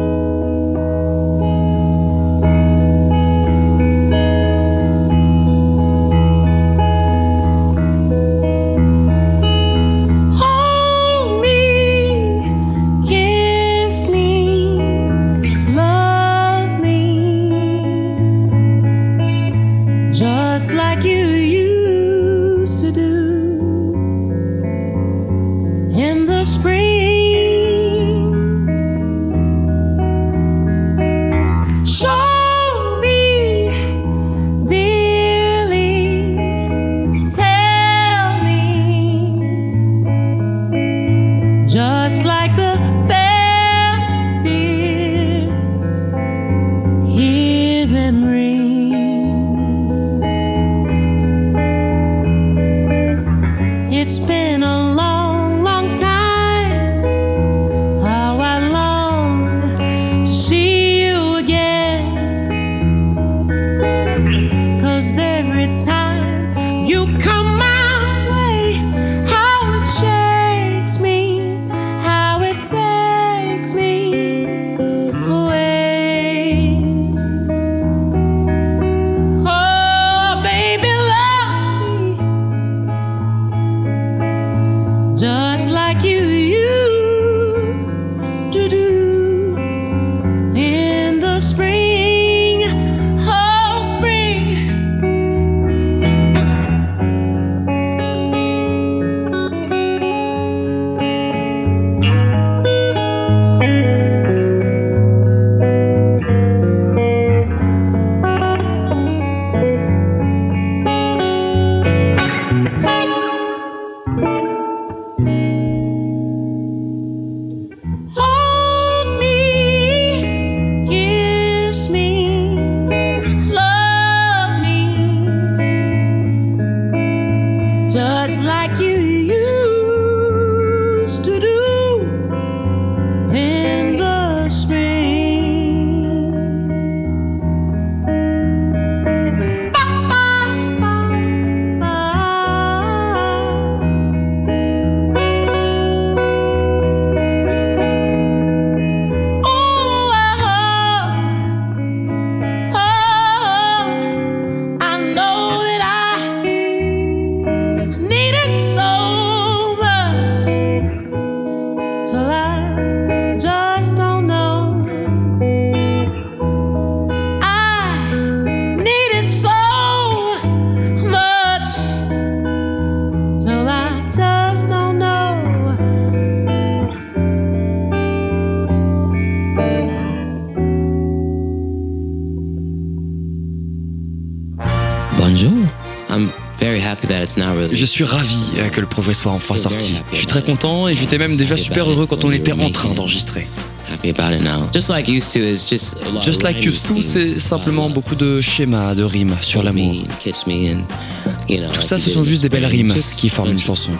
[188.05, 189.96] Suis ravi euh, que le projet soit enfin sorti.
[190.12, 192.90] Je suis très content et j'étais même déjà super heureux quand on était en train
[192.94, 193.49] d'enregistrer.
[193.92, 194.68] Happy about it now.
[194.72, 197.26] Just like used to is just a lot of Just Like rhyming Used To, c'est
[197.26, 199.92] simplement beaucoup de schémas, de rimes sur l'amour.
[199.92, 203.90] you Tout ça, you ce sont juste des belles rimes qui forment une chanson.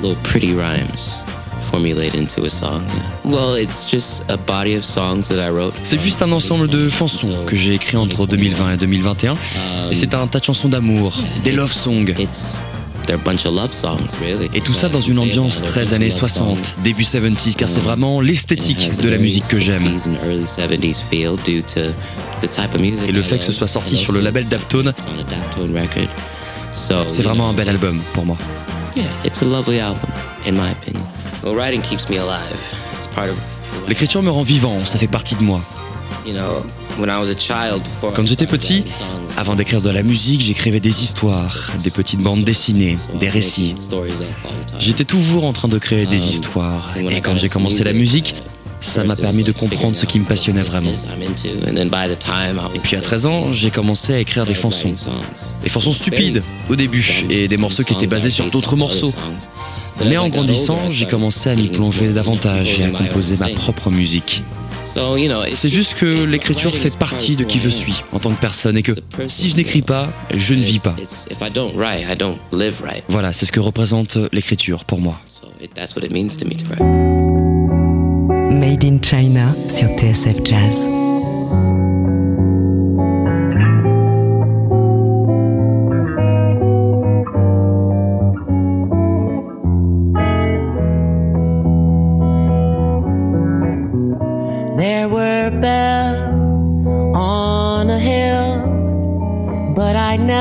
[0.00, 1.24] Little pretty rhymes
[1.72, 2.82] formulated into a song.
[3.24, 3.36] you know.
[3.36, 5.74] Well, it's just a body of songs that I wrote.
[5.82, 9.34] C'est juste un ensemble de chansons que j'ai écrit entre 2020 et 2021.
[9.90, 12.14] Et c'est un tas de chansons d'amour, des love songs.
[13.10, 14.48] It's they're a bunch of love songs, really.
[14.54, 19.00] Et tout ça dans une ambiance très années 60, début 70, car c'est vraiment l'esthétique
[19.02, 19.82] de la musique que j'aime.
[23.08, 24.92] Et le fait que ce soit sorti sur le label Daptone,
[26.72, 28.36] c'est vraiment un bel album pour moi.
[28.94, 30.08] Yeah, it's a lovely album,
[30.46, 31.02] in my opinion.
[31.42, 32.56] Well, writing keeps me alive.
[32.96, 33.36] It's part of
[33.88, 35.60] L'écriture me rend vivant, ça fait partie de moi.
[38.14, 38.84] Quand j'étais petit,
[39.36, 43.74] avant d'écrire de la musique, j'écrivais des histoires, des petites bandes dessinées, des récits.
[44.78, 46.94] J'étais toujours en train de créer des histoires.
[47.10, 48.34] Et quand j'ai commencé la musique,
[48.80, 50.92] ça m'a permis de comprendre ce qui me passionnait vraiment.
[52.74, 54.94] Et puis à 13 ans, j'ai commencé à écrire des chansons.
[55.62, 59.12] Des chansons stupides au début et des morceaux qui étaient basés sur d'autres morceaux.
[60.04, 64.42] Mais en grandissant, j'ai commencé à m'y plonger davantage et à composer ma propre musique.
[64.84, 68.82] C'est juste que l'écriture fait partie de qui je suis en tant que personne et
[68.82, 68.92] que
[69.28, 70.96] si je n'écris pas, je ne vis pas.
[71.30, 73.02] If I don't write, I don't live right.
[73.08, 75.18] Voilà, c'est ce que représente l'écriture pour moi.
[75.28, 76.82] So it, that's what it means to me to write.
[78.52, 80.88] Made in China sur TSF Jazz.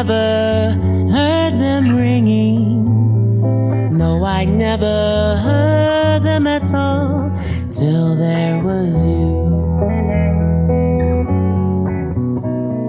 [0.04, 0.72] Never
[1.12, 2.86] heard them ringing.
[3.98, 7.30] No, I never heard them at all
[7.70, 9.28] till there was you.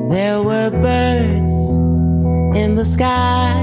[0.09, 1.59] There were birds
[2.57, 3.59] in the sky,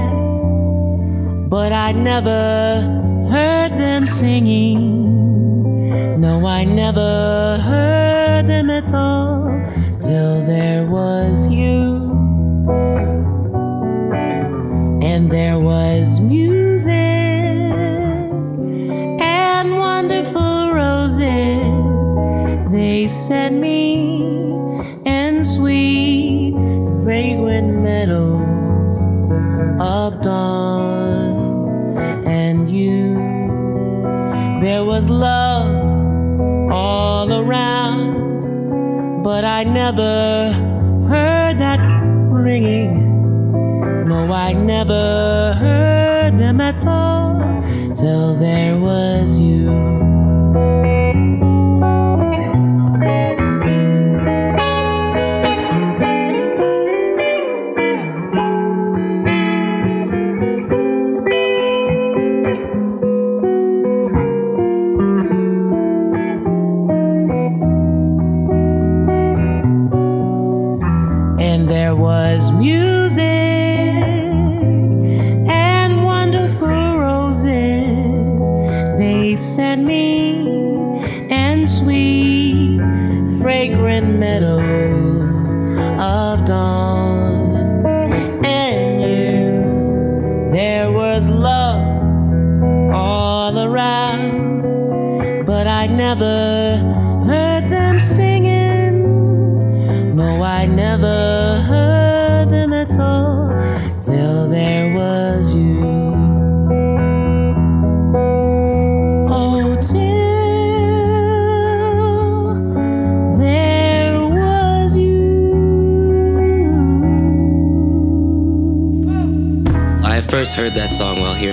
[1.48, 2.82] but I never
[3.30, 6.20] heard them singing.
[6.20, 9.58] No, I never heard them at all
[10.00, 12.07] till there was you.
[15.28, 16.88] And there was music
[19.20, 22.16] and wonderful roses.
[22.72, 24.22] They sent me
[25.04, 26.54] in sweet,
[27.04, 29.06] fragrant meadows
[29.78, 31.98] of dawn.
[32.26, 33.16] And you,
[34.62, 40.52] there was love all around, but I never
[41.06, 41.80] heard that
[42.30, 43.07] ringing.
[44.30, 47.40] I never heard them at all
[47.94, 50.87] till there was you.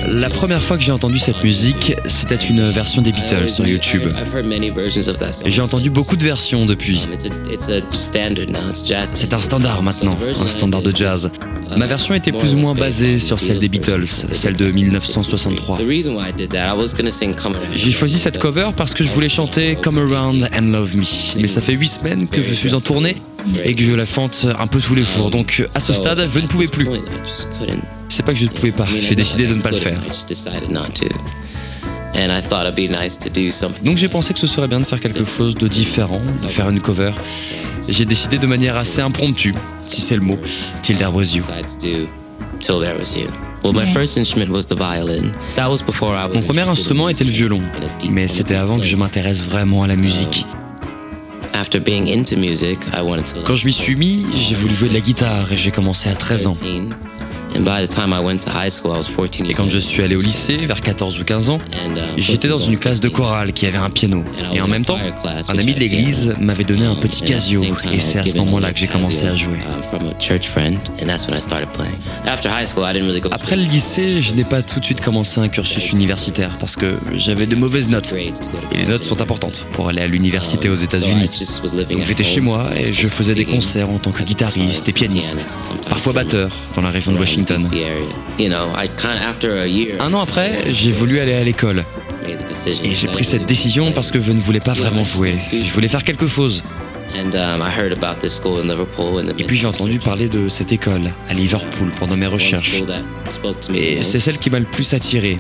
[0.10, 4.02] La première fois que j'ai entendu cette musique, c'était une version des Beatles sur YouTube.
[5.46, 7.08] J'ai entendu beaucoup de versions depuis.
[9.06, 11.32] C'est un standard maintenant, un standard de jazz.
[11.78, 15.80] Ma version était plus ou moins basée sur celle des Beatles, celle de 1963.
[17.76, 21.04] J'ai choisi cette cover parce que je voulais chanter Come Around and Love Me.
[21.40, 23.16] Mais ça fait 8 semaines que je suis en tournée
[23.64, 25.32] et que je la chante un peu tous les jours.
[25.32, 26.88] Donc à ce stade, je ne pouvais plus.
[28.10, 30.00] C'est pas que je ne pouvais pas, j'ai décidé de ne pas le faire.
[33.84, 36.70] Donc j'ai pensé que ce serait bien de faire quelque chose de différent, de faire
[36.70, 37.12] une cover.
[37.90, 39.54] J'ai décidé de manière assez impromptue,
[39.86, 40.40] si c'est le mot,
[40.82, 41.44] Till There Was You.
[46.34, 47.62] Mon premier instrument était le violon,
[48.10, 50.46] mais c'était avant que je m'intéresse vraiment à la musique.
[53.46, 56.14] Quand je m'y suis mis, j'ai voulu jouer de la guitare et j'ai commencé à
[56.14, 56.52] 13 ans.
[59.50, 62.60] Et quand je suis allé au lycée, vers 14 ou 15 ans, um, j'étais dans
[62.60, 64.24] une classe de chorale qui avait un piano.
[64.54, 67.64] Et en même temps, un ami de l'église m'avait donné un petit casio.
[67.92, 69.58] Et c'est à ce moment-là que j'ai commencé à jouer.
[73.32, 76.98] Après le lycée, je n'ai pas tout de suite commencé un cursus universitaire parce que
[77.14, 78.14] j'avais de mauvaises notes.
[78.72, 81.30] Et les notes sont importantes pour aller à l'université aux États-Unis.
[81.90, 85.46] Donc j'étais chez moi et je faisais des concerts en tant que guitariste et pianiste,
[85.90, 87.45] parfois batteur dans la région de Washington.
[90.00, 91.86] Un an après, j'ai voulu aller à l'école.
[92.84, 95.36] Et j'ai pris cette décision parce que je ne voulais pas vraiment jouer.
[95.52, 96.64] Je voulais faire quelque chose.
[99.38, 102.82] Et puis j'ai entendu parler de cette école à Liverpool pendant mes recherches.
[103.74, 105.40] Et c'est celle qui m'a le plus attiré.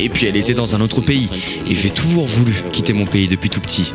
[0.00, 1.28] Et puis elle était dans un autre pays.
[1.68, 3.92] Et j'ai toujours voulu quitter mon pays depuis tout petit.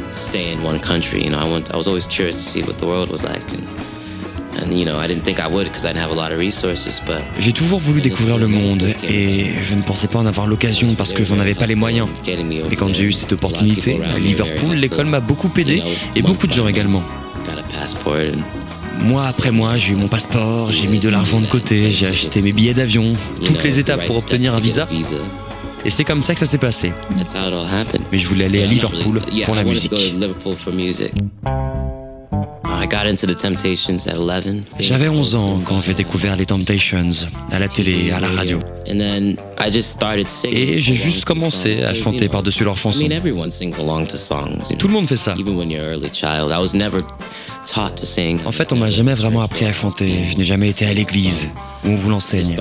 [7.40, 11.14] J'ai toujours voulu découvrir le monde et je ne pensais pas en avoir l'occasion parce
[11.14, 12.08] que j'en avais pas les moyens.
[12.28, 15.84] Et quand j'ai eu cette opportunité, à Liverpool, l'école m'a beaucoup aidé
[16.16, 17.04] et beaucoup de gens également.
[19.02, 22.42] Mois après mois, j'ai eu mon passeport, j'ai mis de l'argent de côté, j'ai acheté
[22.42, 24.88] mes billets d'avion, toutes les étapes pour obtenir un visa.
[25.84, 26.94] Et c'est comme ça que ça s'est passé.
[28.12, 29.92] Mais je voulais aller à Liverpool pour la musique.
[34.80, 37.08] J'avais 11 ans quand j'ai découvert les Temptations
[37.52, 38.60] à la télé, à la radio.
[40.52, 43.00] Et j'ai juste commencé à chanter par-dessus leurs chansons.
[44.78, 45.34] Tout le monde fait ça.
[48.46, 50.26] En fait, on m'a jamais vraiment appris à chanter.
[50.30, 51.50] Je n'ai jamais été à l'église
[51.84, 52.56] où on vous l'enseigne.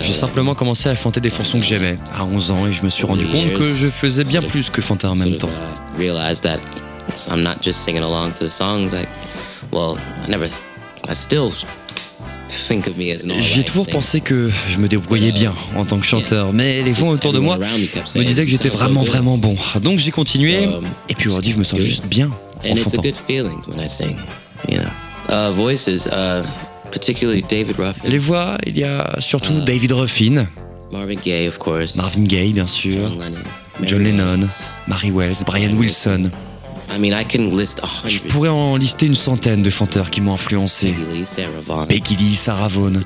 [0.00, 2.88] J'ai simplement commencé à chanter des chansons que j'aimais à 11 ans et je me
[2.88, 5.50] suis rendu compte que je faisais bien plus que chanter en même temps.
[7.30, 8.94] I'm not just singing along to the songs.
[8.94, 9.06] I,
[9.72, 10.46] well, I never,
[11.08, 11.50] I still
[12.48, 15.98] think of me as an J'ai toujours pensé que je me débrouillais bien en tant
[15.98, 19.56] que chanteur, mais les gens autour de moi me disaient que j'étais vraiment vraiment bon.
[19.82, 20.68] Donc j'ai continué,
[21.08, 22.26] et puis aujourd'hui je me sens juste bien
[22.64, 23.02] en And it's a chantant.
[23.02, 24.16] good feeling when I sing,
[24.68, 24.88] you know.
[25.28, 26.44] Uh, voices, uh,
[26.90, 30.46] particularly David Ruffin, Les voix, il y a surtout David Ruffin,
[30.92, 33.10] Marvin Gaye, of course, Marvin Gaye bien sûr,
[33.82, 34.40] John Lennon,
[34.86, 36.30] Mary Wells, Brian Wilson.
[36.94, 38.28] I mean, I can list a Je hundred.
[38.28, 40.94] pourrais en lister une centaine de chanteurs qui m'ont influencé.
[41.88, 43.00] Peggy Lee, Sarah Vaughan,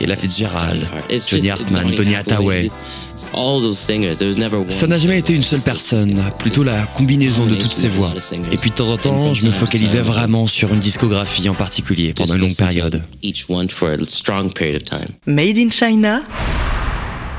[0.00, 0.86] Ella Fitzgerald,
[1.28, 2.62] Johnny Hartman, Donny Donny Hathaway, Hathaway.
[2.62, 2.78] just-
[3.12, 4.18] it's all those singers.
[4.18, 7.54] There was never one Ça n'a jamais été une seule personne, plutôt la combinaison de
[7.54, 8.12] toutes ces voix.
[8.52, 12.12] Et puis de temps en temps, je me focalisais vraiment sur une discographie en particulier
[12.14, 13.02] pendant une longue période.
[13.22, 15.08] Each one for a strong period of time.
[15.26, 16.22] Made in China,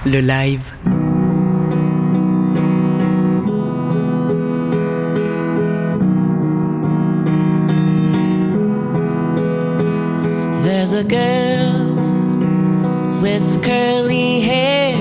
[0.05, 0.61] le live.
[10.91, 11.95] There's a girl
[13.21, 14.97] with curly hair,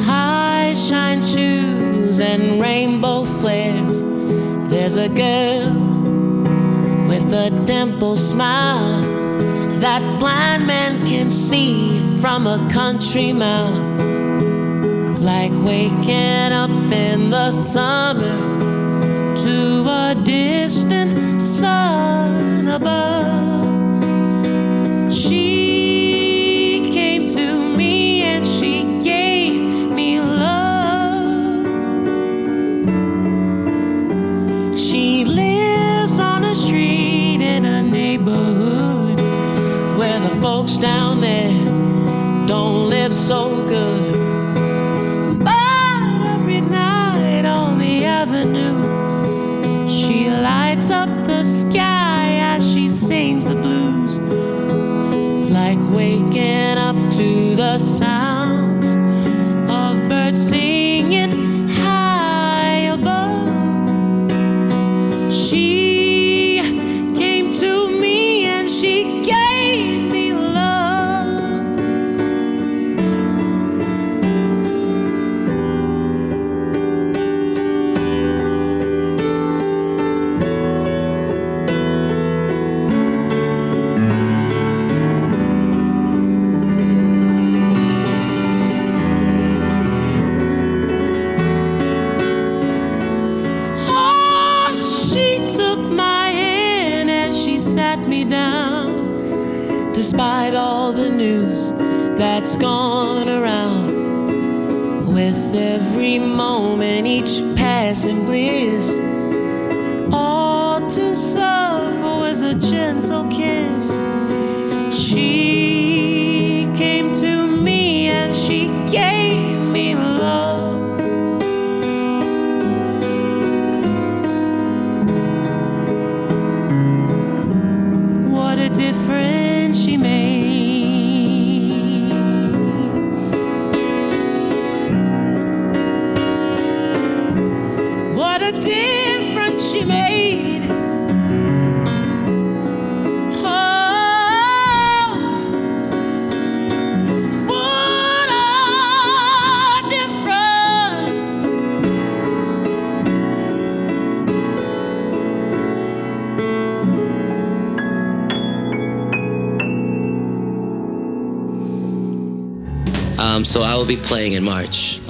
[0.00, 4.02] high shine shoes, and rainbow flares.
[4.70, 5.72] There's a girl
[7.06, 9.02] with a dimple smile
[9.78, 13.84] that blind man can see from a country mile.
[15.20, 18.36] Like waking up in the summer
[19.36, 23.51] to a distant sun above.
[40.82, 41.52] Down there
[42.48, 44.18] don't live so good.
[45.38, 53.54] But every night on the avenue, she lights up the sky as she sings the
[53.54, 54.18] blues.
[55.50, 58.21] Like waking up to the sounds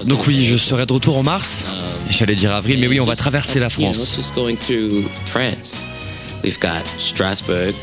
[0.08, 1.64] Donc oui, je serai de retour en mars.
[2.10, 4.14] J'allais dire avril, mais oui, on va just- traverser la France.
[4.16, 5.84] just going through France.
[6.42, 7.74] We've got Strasbourg,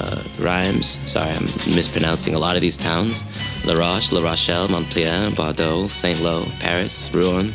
[0.00, 0.98] uh, Reims.
[1.06, 3.24] Sorry, I'm mispronouncing a lot of these towns.
[3.64, 7.52] La Roche, La Rochelle, Montpellier, Bordeaux, Saint Lô, Paris, Rouen,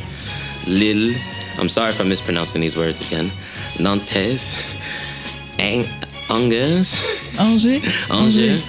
[0.66, 1.16] Lille.
[1.60, 3.32] I'm sorry if I'm mispronouncing these words again.
[3.80, 4.56] Nantes,
[5.60, 5.88] Ang-
[6.30, 6.98] Angers,
[7.38, 8.62] Angers Angers,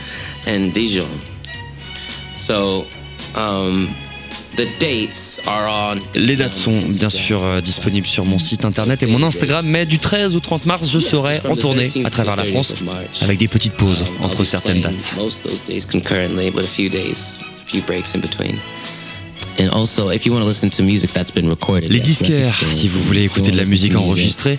[0.46, 1.06] and Dijon.
[2.36, 2.86] So,
[3.36, 3.88] um,
[4.56, 6.00] the dates are on.
[6.14, 9.86] Les dates sont bien sûr euh, disponibles sur mon site internet et mon Instagram, mais
[9.86, 12.74] du 13 au 30 mars, je serai en tournée à travers la France
[13.22, 15.16] avec des petites pauses Um, entre certaines dates.
[21.88, 24.58] Les disquaires, si vous voulez écouter de la musique enregistrée,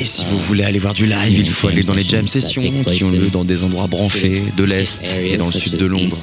[0.00, 2.62] et si vous voulez aller voir du live, il faut aller dans les jam sessions
[2.84, 6.16] qui ont lieu dans des endroits branchés de l'Est et dans le sud de Londres.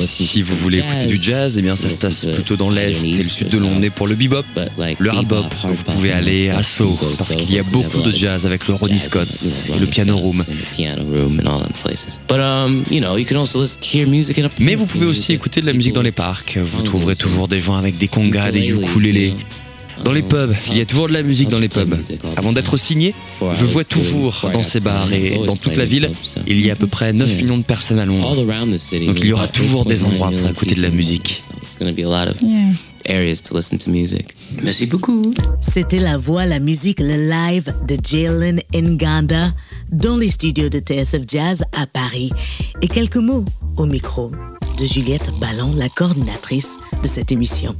[0.00, 3.16] Si vous voulez écouter du jazz, eh bien ça se passe plutôt dans l'Est et
[3.16, 3.86] le sud de Londres.
[3.94, 4.44] Pour le bebop,
[4.98, 8.46] le hard bop, vous pouvez aller à Soho parce qu'il y a beaucoup de jazz
[8.46, 9.28] avec le Ronnie Scott
[9.74, 10.44] et le Piano Room.
[12.30, 12.84] um,
[14.58, 16.58] Mais vous pouvez aussi écouter de la musique dans les parcs.
[16.58, 19.34] Vous trouverez toujours des gens avec des congas, des ukulélés.
[20.04, 21.94] Dans les pubs, il y a toujours de la musique dans les pubs.
[22.36, 26.10] Avant d'être signé, je jouais toujours dans ces bars et dans toute la ville,
[26.46, 28.34] il y a à peu près 9 millions de personnes à Londres.
[28.34, 31.42] Donc il y aura toujours des endroits pour écouter de la musique.
[33.08, 34.34] areas to listen to music.
[34.62, 35.32] Merci beaucoup.
[35.60, 39.52] C'était la voix, la musique, le live de Jalen Nganda
[39.90, 42.30] dans les studios de TSF Jazz à Paris.
[42.82, 43.44] Et quelques mots
[43.76, 44.30] au micro
[44.78, 47.74] de Juliette Ballon, la coordinatrice de cette émission.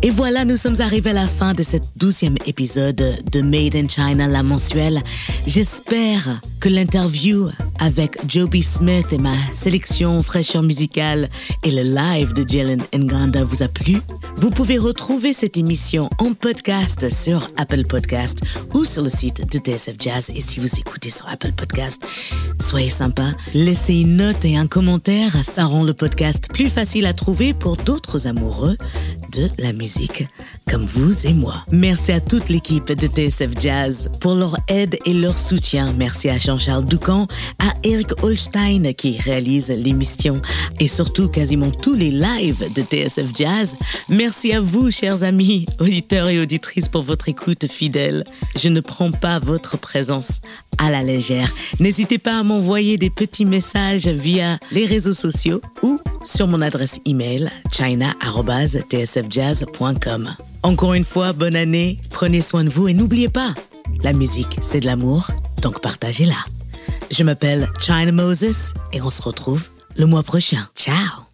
[0.00, 3.88] Et voilà, nous sommes arrivés à la fin de cet douzième épisode de Made in
[3.88, 5.02] China, la mensuelle.
[5.46, 11.28] J'espère que l'interview avec Joby Smith et ma sélection fraîcheur musicale
[11.64, 13.98] et le live de Jalen Nganda vous a plu.
[14.36, 18.40] Vous pouvez retrouver cette émission en podcast sur Apple Podcast
[18.74, 20.30] ou sur le site de TSF Jazz.
[20.34, 22.02] Et si vous écoutez sur Apple Podcast,
[22.60, 25.32] soyez sympa, laissez une note et un commentaire.
[25.44, 28.76] Ça rend le podcast plus facile à trouver pour d'autres amoureux
[29.32, 30.30] de la musique música.
[30.70, 31.64] Comme vous et moi.
[31.70, 35.92] Merci à toute l'équipe de TSF Jazz pour leur aide et leur soutien.
[35.96, 37.26] Merci à Jean-Charles Doucan,
[37.58, 40.40] à Eric Holstein qui réalise l'émission
[40.80, 43.76] et surtout quasiment tous les lives de TSF Jazz.
[44.08, 48.24] Merci à vous, chers amis, auditeurs et auditrices, pour votre écoute fidèle.
[48.56, 50.40] Je ne prends pas votre présence
[50.78, 51.52] à la légère.
[51.80, 57.00] N'hésitez pas à m'envoyer des petits messages via les réseaux sociaux ou sur mon adresse
[57.04, 60.36] email china.tsfjazz.com.
[60.62, 63.52] Encore une fois, bonne année, prenez soin de vous et n'oubliez pas,
[64.02, 65.28] la musique, c'est de l'amour,
[65.60, 66.36] donc partagez-la.
[67.10, 69.64] Je m'appelle China Moses et on se retrouve
[69.96, 70.68] le mois prochain.
[70.76, 71.31] Ciao